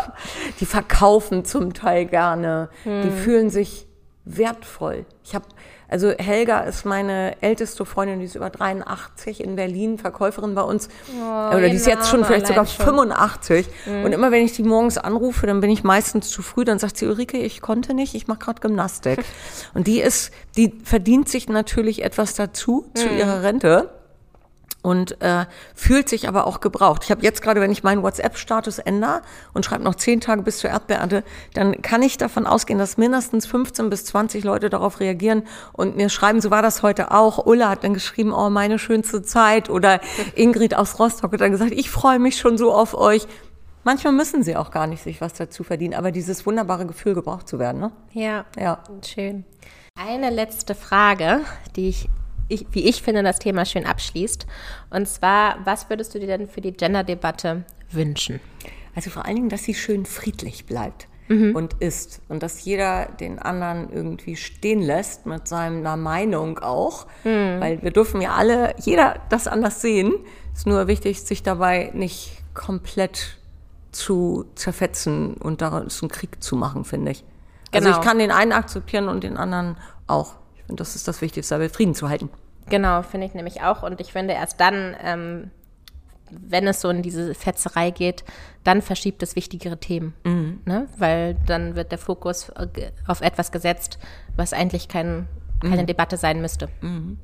Die 0.58 0.66
verkaufen 0.66 1.44
zum 1.44 1.72
Teil 1.72 2.06
gerne, 2.06 2.68
mhm. 2.84 3.02
die 3.02 3.10
fühlen 3.10 3.48
sich 3.48 3.86
wertvoll. 4.24 5.06
Ich 5.22 5.36
habe 5.36 5.46
also 5.88 6.10
Helga 6.10 6.60
ist 6.60 6.84
meine 6.84 7.40
älteste 7.40 7.84
Freundin, 7.84 8.18
die 8.18 8.26
ist 8.26 8.34
über 8.34 8.50
83 8.50 9.42
in 9.42 9.56
Berlin, 9.56 9.98
Verkäuferin 9.98 10.54
bei 10.54 10.62
uns. 10.62 10.88
Oh, 11.16 11.56
Oder 11.56 11.68
die 11.68 11.76
ist 11.76 11.86
jetzt 11.86 12.08
schon 12.08 12.24
vielleicht 12.24 12.48
sogar 12.48 12.66
schon. 12.66 12.84
85. 12.84 13.66
Mhm. 13.86 14.04
Und 14.04 14.12
immer 14.12 14.32
wenn 14.32 14.44
ich 14.44 14.52
die 14.52 14.62
morgens 14.62 14.98
anrufe, 14.98 15.46
dann 15.46 15.60
bin 15.60 15.70
ich 15.70 15.84
meistens 15.84 16.30
zu 16.30 16.42
früh. 16.42 16.64
Dann 16.64 16.78
sagt 16.78 16.96
sie, 16.96 17.06
Ulrike, 17.06 17.38
ich 17.38 17.60
konnte 17.60 17.94
nicht, 17.94 18.14
ich 18.14 18.26
mache 18.26 18.40
gerade 18.40 18.60
Gymnastik. 18.60 19.24
Und 19.74 19.86
die 19.86 20.00
ist, 20.00 20.32
die 20.56 20.72
verdient 20.82 21.28
sich 21.28 21.48
natürlich 21.48 22.02
etwas 22.02 22.34
dazu, 22.34 22.86
mhm. 22.88 22.98
zu 22.98 23.08
ihrer 23.08 23.42
Rente 23.42 23.90
und 24.86 25.20
äh, 25.20 25.46
fühlt 25.74 26.08
sich 26.08 26.28
aber 26.28 26.46
auch 26.46 26.60
gebraucht. 26.60 27.02
Ich 27.02 27.10
habe 27.10 27.20
jetzt 27.24 27.42
gerade, 27.42 27.60
wenn 27.60 27.72
ich 27.72 27.82
meinen 27.82 28.04
WhatsApp-Status 28.04 28.78
ändere 28.78 29.22
und 29.52 29.64
schreibe 29.64 29.82
noch 29.82 29.96
zehn 29.96 30.20
Tage 30.20 30.42
bis 30.42 30.58
zur 30.58 30.70
Erdbeernte, 30.70 31.24
dann 31.54 31.82
kann 31.82 32.02
ich 32.02 32.18
davon 32.18 32.46
ausgehen, 32.46 32.78
dass 32.78 32.96
mindestens 32.96 33.46
15 33.46 33.90
bis 33.90 34.04
20 34.04 34.44
Leute 34.44 34.70
darauf 34.70 35.00
reagieren 35.00 35.42
und 35.72 35.96
mir 35.96 36.08
schreiben, 36.08 36.40
so 36.40 36.52
war 36.52 36.62
das 36.62 36.84
heute 36.84 37.10
auch. 37.10 37.46
Ulla 37.46 37.68
hat 37.70 37.82
dann 37.82 37.94
geschrieben, 37.94 38.32
oh, 38.32 38.48
meine 38.48 38.78
schönste 38.78 39.22
Zeit. 39.22 39.70
Oder 39.70 40.00
Ingrid 40.36 40.76
aus 40.76 41.00
Rostock 41.00 41.32
hat 41.32 41.40
dann 41.40 41.50
gesagt, 41.50 41.72
ich 41.72 41.90
freue 41.90 42.20
mich 42.20 42.38
schon 42.38 42.56
so 42.56 42.72
auf 42.72 42.94
euch. 42.94 43.26
Manchmal 43.82 44.12
müssen 44.12 44.44
sie 44.44 44.54
auch 44.54 44.70
gar 44.70 44.86
nicht 44.86 45.02
sich 45.02 45.20
was 45.20 45.32
dazu 45.32 45.64
verdienen, 45.64 45.94
aber 45.94 46.12
dieses 46.12 46.46
wunderbare 46.46 46.86
Gefühl, 46.86 47.14
gebraucht 47.14 47.48
zu 47.48 47.58
werden. 47.58 47.80
Ne? 47.80 47.90
Ja, 48.12 48.44
ja, 48.56 48.84
schön. 49.04 49.44
Eine 49.98 50.30
letzte 50.30 50.76
Frage, 50.76 51.40
die 51.74 51.88
ich 51.88 52.08
ich, 52.48 52.66
wie 52.72 52.88
ich 52.88 53.02
finde, 53.02 53.22
das 53.22 53.38
Thema 53.38 53.64
schön 53.64 53.86
abschließt. 53.86 54.46
Und 54.90 55.08
zwar, 55.08 55.58
was 55.64 55.90
würdest 55.90 56.14
du 56.14 56.20
dir 56.20 56.26
denn 56.26 56.48
für 56.48 56.60
die 56.60 56.72
Gender-Debatte 56.72 57.64
wünschen? 57.90 58.40
Also 58.94 59.10
vor 59.10 59.24
allen 59.26 59.36
Dingen, 59.36 59.48
dass 59.48 59.64
sie 59.64 59.74
schön 59.74 60.06
friedlich 60.06 60.66
bleibt. 60.66 61.08
Mhm. 61.28 61.56
und 61.56 61.74
ist. 61.80 62.20
Und 62.28 62.42
dass 62.42 62.64
jeder 62.64 63.06
den 63.06 63.38
anderen 63.38 63.92
irgendwie 63.92 64.36
stehen 64.36 64.80
lässt 64.80 65.26
mit 65.26 65.48
seiner 65.48 65.96
Meinung 65.96 66.58
auch. 66.60 67.06
Mhm. 67.24 67.60
Weil 67.60 67.82
wir 67.82 67.90
dürfen 67.90 68.20
ja 68.20 68.34
alle, 68.34 68.74
jeder 68.78 69.20
das 69.28 69.48
anders 69.48 69.80
sehen. 69.80 70.14
Es 70.52 70.60
ist 70.60 70.66
nur 70.66 70.86
wichtig, 70.86 71.22
sich 71.22 71.42
dabei 71.42 71.90
nicht 71.94 72.42
komplett 72.54 73.38
zu 73.92 74.46
zerfetzen 74.54 75.34
und 75.34 75.62
daraus 75.62 76.02
einen 76.02 76.10
Krieg 76.10 76.42
zu 76.42 76.54
machen, 76.54 76.84
finde 76.84 77.12
ich. 77.12 77.24
Also 77.72 77.88
genau. 77.88 77.98
ich 77.98 78.06
kann 78.06 78.18
den 78.18 78.30
einen 78.30 78.52
akzeptieren 78.52 79.08
und 79.08 79.24
den 79.24 79.36
anderen 79.36 79.76
auch. 80.06 80.34
Und 80.68 80.80
das 80.80 80.96
ist 80.96 81.06
das 81.08 81.20
Wichtigste, 81.20 81.54
aber 81.54 81.68
Frieden 81.68 81.94
zu 81.94 82.08
halten. 82.08 82.30
Genau, 82.68 83.02
finde 83.02 83.26
ich 83.26 83.34
nämlich 83.34 83.62
auch. 83.62 83.82
Und 83.82 84.00
ich 84.00 84.12
finde, 84.12 84.34
erst 84.34 84.60
dann, 84.60 84.96
ähm, 85.02 85.50
wenn 86.30 86.66
es 86.66 86.80
so 86.80 86.88
in 86.88 87.02
diese 87.02 87.34
Fetzerei 87.34 87.90
geht, 87.90 88.24
dann 88.64 88.82
verschiebt 88.82 89.22
es 89.22 89.36
wichtigere 89.36 89.78
Themen. 89.78 90.14
Mhm. 90.24 90.60
Ne? 90.64 90.88
Weil 90.96 91.36
dann 91.46 91.76
wird 91.76 91.92
der 91.92 91.98
Fokus 91.98 92.50
auf 93.06 93.20
etwas 93.20 93.52
gesetzt, 93.52 93.98
was 94.34 94.52
eigentlich 94.52 94.88
kein, 94.88 95.28
keine 95.60 95.82
mhm. 95.82 95.86
Debatte 95.86 96.16
sein 96.16 96.40
müsste. 96.40 96.68
Mhm. 96.80 97.18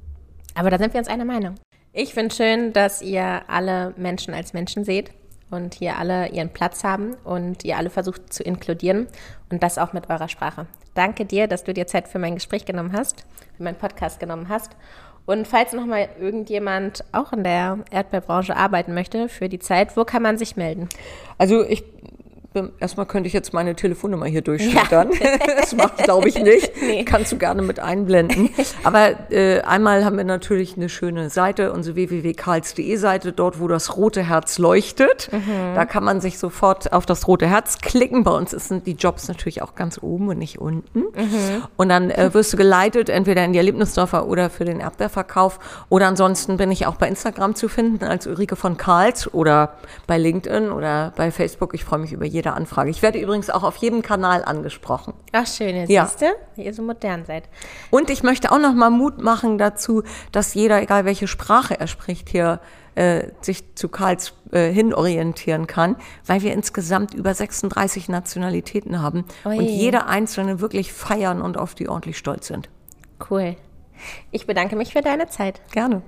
Aber 0.54 0.70
da 0.70 0.78
sind 0.78 0.94
wir 0.94 0.98
uns 0.98 1.08
einer 1.08 1.24
Meinung. 1.24 1.56
Ich 1.92 2.14
finde 2.14 2.34
schön, 2.34 2.72
dass 2.72 3.02
ihr 3.02 3.42
alle 3.48 3.92
Menschen 3.96 4.34
als 4.34 4.52
Menschen 4.52 4.84
seht 4.84 5.10
und 5.50 5.74
hier 5.74 5.98
alle 5.98 6.28
ihren 6.28 6.50
Platz 6.50 6.84
haben 6.84 7.14
und 7.24 7.64
ihr 7.64 7.76
alle 7.76 7.90
versucht 7.90 8.32
zu 8.32 8.42
inkludieren 8.42 9.08
und 9.50 9.62
das 9.62 9.76
auch 9.78 9.92
mit 9.92 10.08
eurer 10.08 10.28
Sprache. 10.28 10.66
Danke 10.94 11.24
dir, 11.24 11.46
dass 11.46 11.64
du 11.64 11.72
dir 11.72 11.86
Zeit 11.86 12.08
für 12.08 12.18
mein 12.18 12.34
Gespräch 12.34 12.64
genommen 12.64 12.92
hast, 12.92 13.24
für 13.56 13.62
meinen 13.62 13.76
Podcast 13.76 14.20
genommen 14.20 14.48
hast. 14.48 14.76
Und 15.24 15.46
falls 15.46 15.72
noch 15.72 15.86
mal 15.86 16.08
irgendjemand 16.20 17.04
auch 17.12 17.32
in 17.32 17.44
der 17.44 17.78
Erdbeerbranche 17.90 18.56
arbeiten 18.56 18.92
möchte 18.92 19.28
für 19.28 19.48
die 19.48 19.60
Zeit, 19.60 19.96
wo 19.96 20.04
kann 20.04 20.22
man 20.22 20.36
sich 20.36 20.56
melden? 20.56 20.88
Also 21.38 21.64
ich 21.64 21.84
erstmal 22.78 23.06
könnte 23.06 23.26
ich 23.26 23.32
jetzt 23.32 23.52
meine 23.52 23.74
Telefonnummer 23.74 24.26
hier 24.26 24.42
durchschüttern. 24.42 25.10
Ja. 25.12 25.38
das 25.60 25.74
macht, 25.74 25.98
glaube 25.98 26.28
ich, 26.28 26.40
nicht. 26.42 26.72
Nee. 26.80 27.04
Kannst 27.04 27.32
du 27.32 27.38
gerne 27.38 27.62
mit 27.62 27.80
einblenden. 27.80 28.50
Aber 28.84 29.30
äh, 29.30 29.60
einmal 29.60 30.04
haben 30.04 30.16
wir 30.16 30.24
natürlich 30.24 30.76
eine 30.76 30.88
schöne 30.88 31.30
Seite, 31.30 31.72
unsere 31.72 31.96
www.karls.de 31.96 32.96
Seite, 32.96 33.32
dort, 33.32 33.60
wo 33.60 33.68
das 33.68 33.96
rote 33.96 34.22
Herz 34.22 34.58
leuchtet. 34.58 35.30
Mhm. 35.32 35.74
Da 35.74 35.84
kann 35.84 36.04
man 36.04 36.20
sich 36.20 36.38
sofort 36.38 36.92
auf 36.92 37.06
das 37.06 37.26
rote 37.26 37.46
Herz 37.46 37.78
klicken. 37.78 38.24
Bei 38.24 38.32
uns 38.32 38.50
sind 38.50 38.86
die 38.86 38.92
Jobs 38.92 39.28
natürlich 39.28 39.62
auch 39.62 39.74
ganz 39.74 39.98
oben 40.02 40.28
und 40.28 40.38
nicht 40.38 40.58
unten. 40.58 41.00
Mhm. 41.00 41.62
Und 41.76 41.88
dann 41.88 42.10
äh, 42.10 42.32
wirst 42.34 42.52
du 42.52 42.56
geleitet, 42.56 43.08
entweder 43.08 43.44
in 43.44 43.52
die 43.52 43.58
Erlebnisdorfer 43.58 44.26
oder 44.26 44.50
für 44.50 44.64
den 44.64 44.80
Erdbeerverkauf. 44.80 45.58
Oder 45.88 46.08
ansonsten 46.08 46.56
bin 46.56 46.70
ich 46.70 46.86
auch 46.86 46.96
bei 46.96 47.08
Instagram 47.08 47.54
zu 47.54 47.68
finden 47.68 48.04
als 48.04 48.26
Ulrike 48.26 48.56
von 48.56 48.76
Karls 48.76 49.32
oder 49.32 49.74
bei 50.06 50.18
LinkedIn 50.18 50.70
oder 50.70 51.12
bei 51.16 51.30
Facebook. 51.30 51.74
Ich 51.74 51.84
freue 51.84 51.98
mich 51.98 52.12
über 52.12 52.26
jede 52.26 52.41
jeder 52.42 52.56
Anfrage. 52.56 52.90
Ich 52.90 53.02
werde 53.02 53.20
übrigens 53.20 53.50
auch 53.50 53.62
auf 53.62 53.76
jedem 53.76 54.02
Kanal 54.02 54.44
angesprochen. 54.44 55.14
Ach 55.30 55.46
schön, 55.46 55.76
jetzt 55.76 55.90
ja. 55.90 56.06
siehst 56.06 56.22
du, 56.22 56.26
wie 56.56 56.64
ihr 56.64 56.74
so 56.74 56.82
modern 56.82 57.24
seid. 57.24 57.44
Und 57.90 58.10
ich 58.10 58.24
möchte 58.24 58.50
auch 58.50 58.58
noch 58.58 58.74
mal 58.74 58.90
Mut 58.90 59.22
machen 59.22 59.58
dazu, 59.58 60.02
dass 60.32 60.54
jeder, 60.54 60.82
egal 60.82 61.04
welche 61.04 61.28
Sprache 61.28 61.78
er 61.78 61.86
spricht, 61.86 62.28
hier 62.28 62.60
äh, 62.96 63.28
sich 63.40 63.76
zu 63.76 63.88
Karls 63.88 64.34
äh, 64.50 64.72
hinorientieren 64.72 65.68
kann, 65.68 65.94
weil 66.26 66.42
wir 66.42 66.52
insgesamt 66.52 67.14
über 67.14 67.32
36 67.32 68.08
Nationalitäten 68.08 69.00
haben 69.00 69.24
Oje. 69.44 69.58
und 69.58 69.64
jede 69.66 70.06
einzelne 70.06 70.60
wirklich 70.60 70.92
feiern 70.92 71.40
und 71.40 71.56
auf 71.56 71.76
die 71.76 71.88
ordentlich 71.88 72.18
stolz 72.18 72.48
sind. 72.48 72.68
Cool. 73.30 73.54
Ich 74.32 74.46
bedanke 74.46 74.74
mich 74.74 74.92
für 74.92 75.00
deine 75.00 75.28
Zeit. 75.28 75.60
Gerne. 75.70 76.02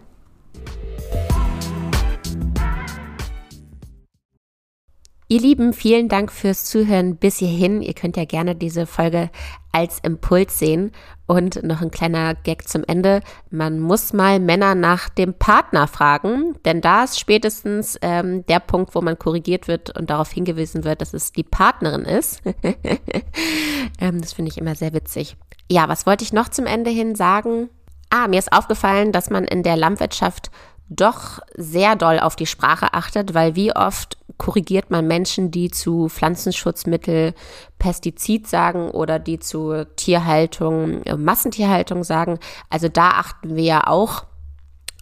Ihr 5.35 5.41
Lieben, 5.41 5.73
vielen 5.73 6.09
Dank 6.09 6.31
fürs 6.31 6.65
Zuhören 6.65 7.17
bis 7.17 7.39
hierhin. 7.39 7.83
Ihr 7.83 7.95
könnt 7.95 8.17
ja 8.17 8.25
gerne 8.25 8.55
diese 8.55 8.87
Folge 8.87 9.31
als 9.73 9.99
Impuls 9.99 10.61
sehen. 10.61 10.93
Und 11.27 11.61
noch 11.65 11.83
ein 11.83 11.91
kleiner 11.91 12.37
Gag 12.37 12.69
zum 12.69 12.85
Ende. 12.85 13.21
Man 13.51 13.81
muss 13.81 14.13
mal 14.13 14.39
Männer 14.39 14.77
nach 14.77 15.09
dem 15.09 15.35
Partner 15.35 15.89
fragen, 15.89 16.55
denn 16.65 16.81
da 16.81 17.03
ist 17.03 17.19
spätestens 17.19 17.99
ähm, 18.01 18.47
der 18.47 18.61
Punkt, 18.61 18.95
wo 18.95 19.01
man 19.01 19.19
korrigiert 19.19 19.67
wird 19.67 19.99
und 19.99 20.09
darauf 20.09 20.31
hingewiesen 20.31 20.85
wird, 20.85 21.01
dass 21.01 21.13
es 21.13 21.33
die 21.33 21.43
Partnerin 21.43 22.03
ist. 22.03 22.41
ähm, 24.01 24.21
das 24.21 24.35
finde 24.35 24.53
ich 24.53 24.59
immer 24.59 24.77
sehr 24.77 24.93
witzig. 24.93 25.37
Ja, 25.69 25.89
was 25.89 26.07
wollte 26.07 26.23
ich 26.23 26.33
noch 26.33 26.49
zum 26.49 26.67
Ende 26.67 26.93
hin 26.93 27.17
sagen? 27.17 27.71
Ah, 28.09 28.29
mir 28.29 28.39
ist 28.39 28.53
aufgefallen, 28.53 29.11
dass 29.11 29.31
man 29.31 29.43
in 29.43 29.65
der 29.65 29.77
Landwirtschaft 29.77 30.53
doch 30.89 31.41
sehr 31.57 31.97
doll 31.97 32.19
auf 32.21 32.37
die 32.37 32.47
Sprache 32.47 32.93
achtet, 32.93 33.35
weil 33.35 33.57
wie 33.57 33.75
oft 33.75 34.19
korrigiert 34.37 34.91
man 34.91 35.07
Menschen, 35.07 35.51
die 35.51 35.71
zu 35.71 36.09
Pflanzenschutzmittel 36.09 37.35
Pestizid 37.79 38.47
sagen 38.47 38.91
oder 38.91 39.19
die 39.19 39.39
zu 39.39 39.87
Tierhaltung, 39.97 41.03
äh, 41.05 41.17
Massentierhaltung 41.17 42.05
sagen. 42.05 42.39
Also 42.69 42.89
da 42.89 43.11
achten 43.11 43.57
wir 43.57 43.65
ja 43.65 43.87
auch 43.87 44.25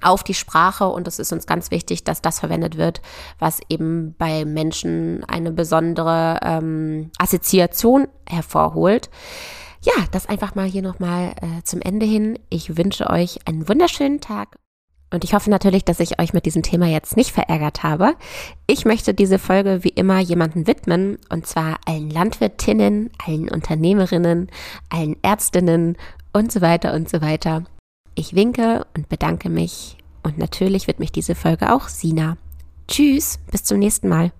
auf 0.02 0.24
die 0.24 0.34
Sprache 0.34 0.88
und 0.88 1.06
es 1.06 1.18
ist 1.18 1.32
uns 1.32 1.46
ganz 1.46 1.70
wichtig, 1.70 2.04
dass 2.04 2.22
das 2.22 2.40
verwendet 2.40 2.76
wird, 2.76 3.00
was 3.38 3.60
eben 3.68 4.14
bei 4.18 4.44
Menschen 4.44 5.24
eine 5.24 5.52
besondere 5.52 6.40
ähm, 6.42 7.10
Assoziation 7.18 8.08
hervorholt. 8.28 9.10
Ja, 9.84 9.92
das 10.10 10.26
einfach 10.26 10.54
mal 10.54 10.66
hier 10.66 10.82
nochmal 10.82 11.34
äh, 11.40 11.62
zum 11.64 11.80
Ende 11.80 12.06
hin. 12.06 12.38
Ich 12.50 12.76
wünsche 12.76 13.10
euch 13.10 13.40
einen 13.46 13.68
wunderschönen 13.68 14.20
Tag 14.20 14.56
und 15.12 15.24
ich 15.24 15.34
hoffe 15.34 15.50
natürlich, 15.50 15.84
dass 15.84 16.00
ich 16.00 16.20
euch 16.20 16.32
mit 16.32 16.46
diesem 16.46 16.62
Thema 16.62 16.86
jetzt 16.86 17.16
nicht 17.16 17.30
verärgert 17.30 17.82
habe. 17.82 18.14
Ich 18.66 18.84
möchte 18.84 19.14
diese 19.14 19.38
Folge 19.38 19.84
wie 19.84 19.90
immer 19.90 20.18
jemanden 20.18 20.66
widmen, 20.66 21.18
und 21.28 21.46
zwar 21.46 21.78
allen 21.86 22.10
Landwirtinnen, 22.10 23.10
allen 23.24 23.48
Unternehmerinnen, 23.48 24.48
allen 24.88 25.16
Ärztinnen 25.22 25.96
und 26.32 26.50
so 26.50 26.60
weiter 26.60 26.94
und 26.94 27.08
so 27.08 27.20
weiter. 27.20 27.64
Ich 28.14 28.34
winke 28.34 28.86
und 28.96 29.08
bedanke 29.08 29.48
mich 29.48 29.98
und 30.22 30.38
natürlich 30.38 30.86
widme 30.86 31.04
ich 31.04 31.12
diese 31.12 31.34
Folge 31.34 31.72
auch 31.72 31.88
Sina. 31.88 32.36
Tschüss, 32.88 33.38
bis 33.50 33.64
zum 33.64 33.78
nächsten 33.78 34.08
Mal. 34.08 34.32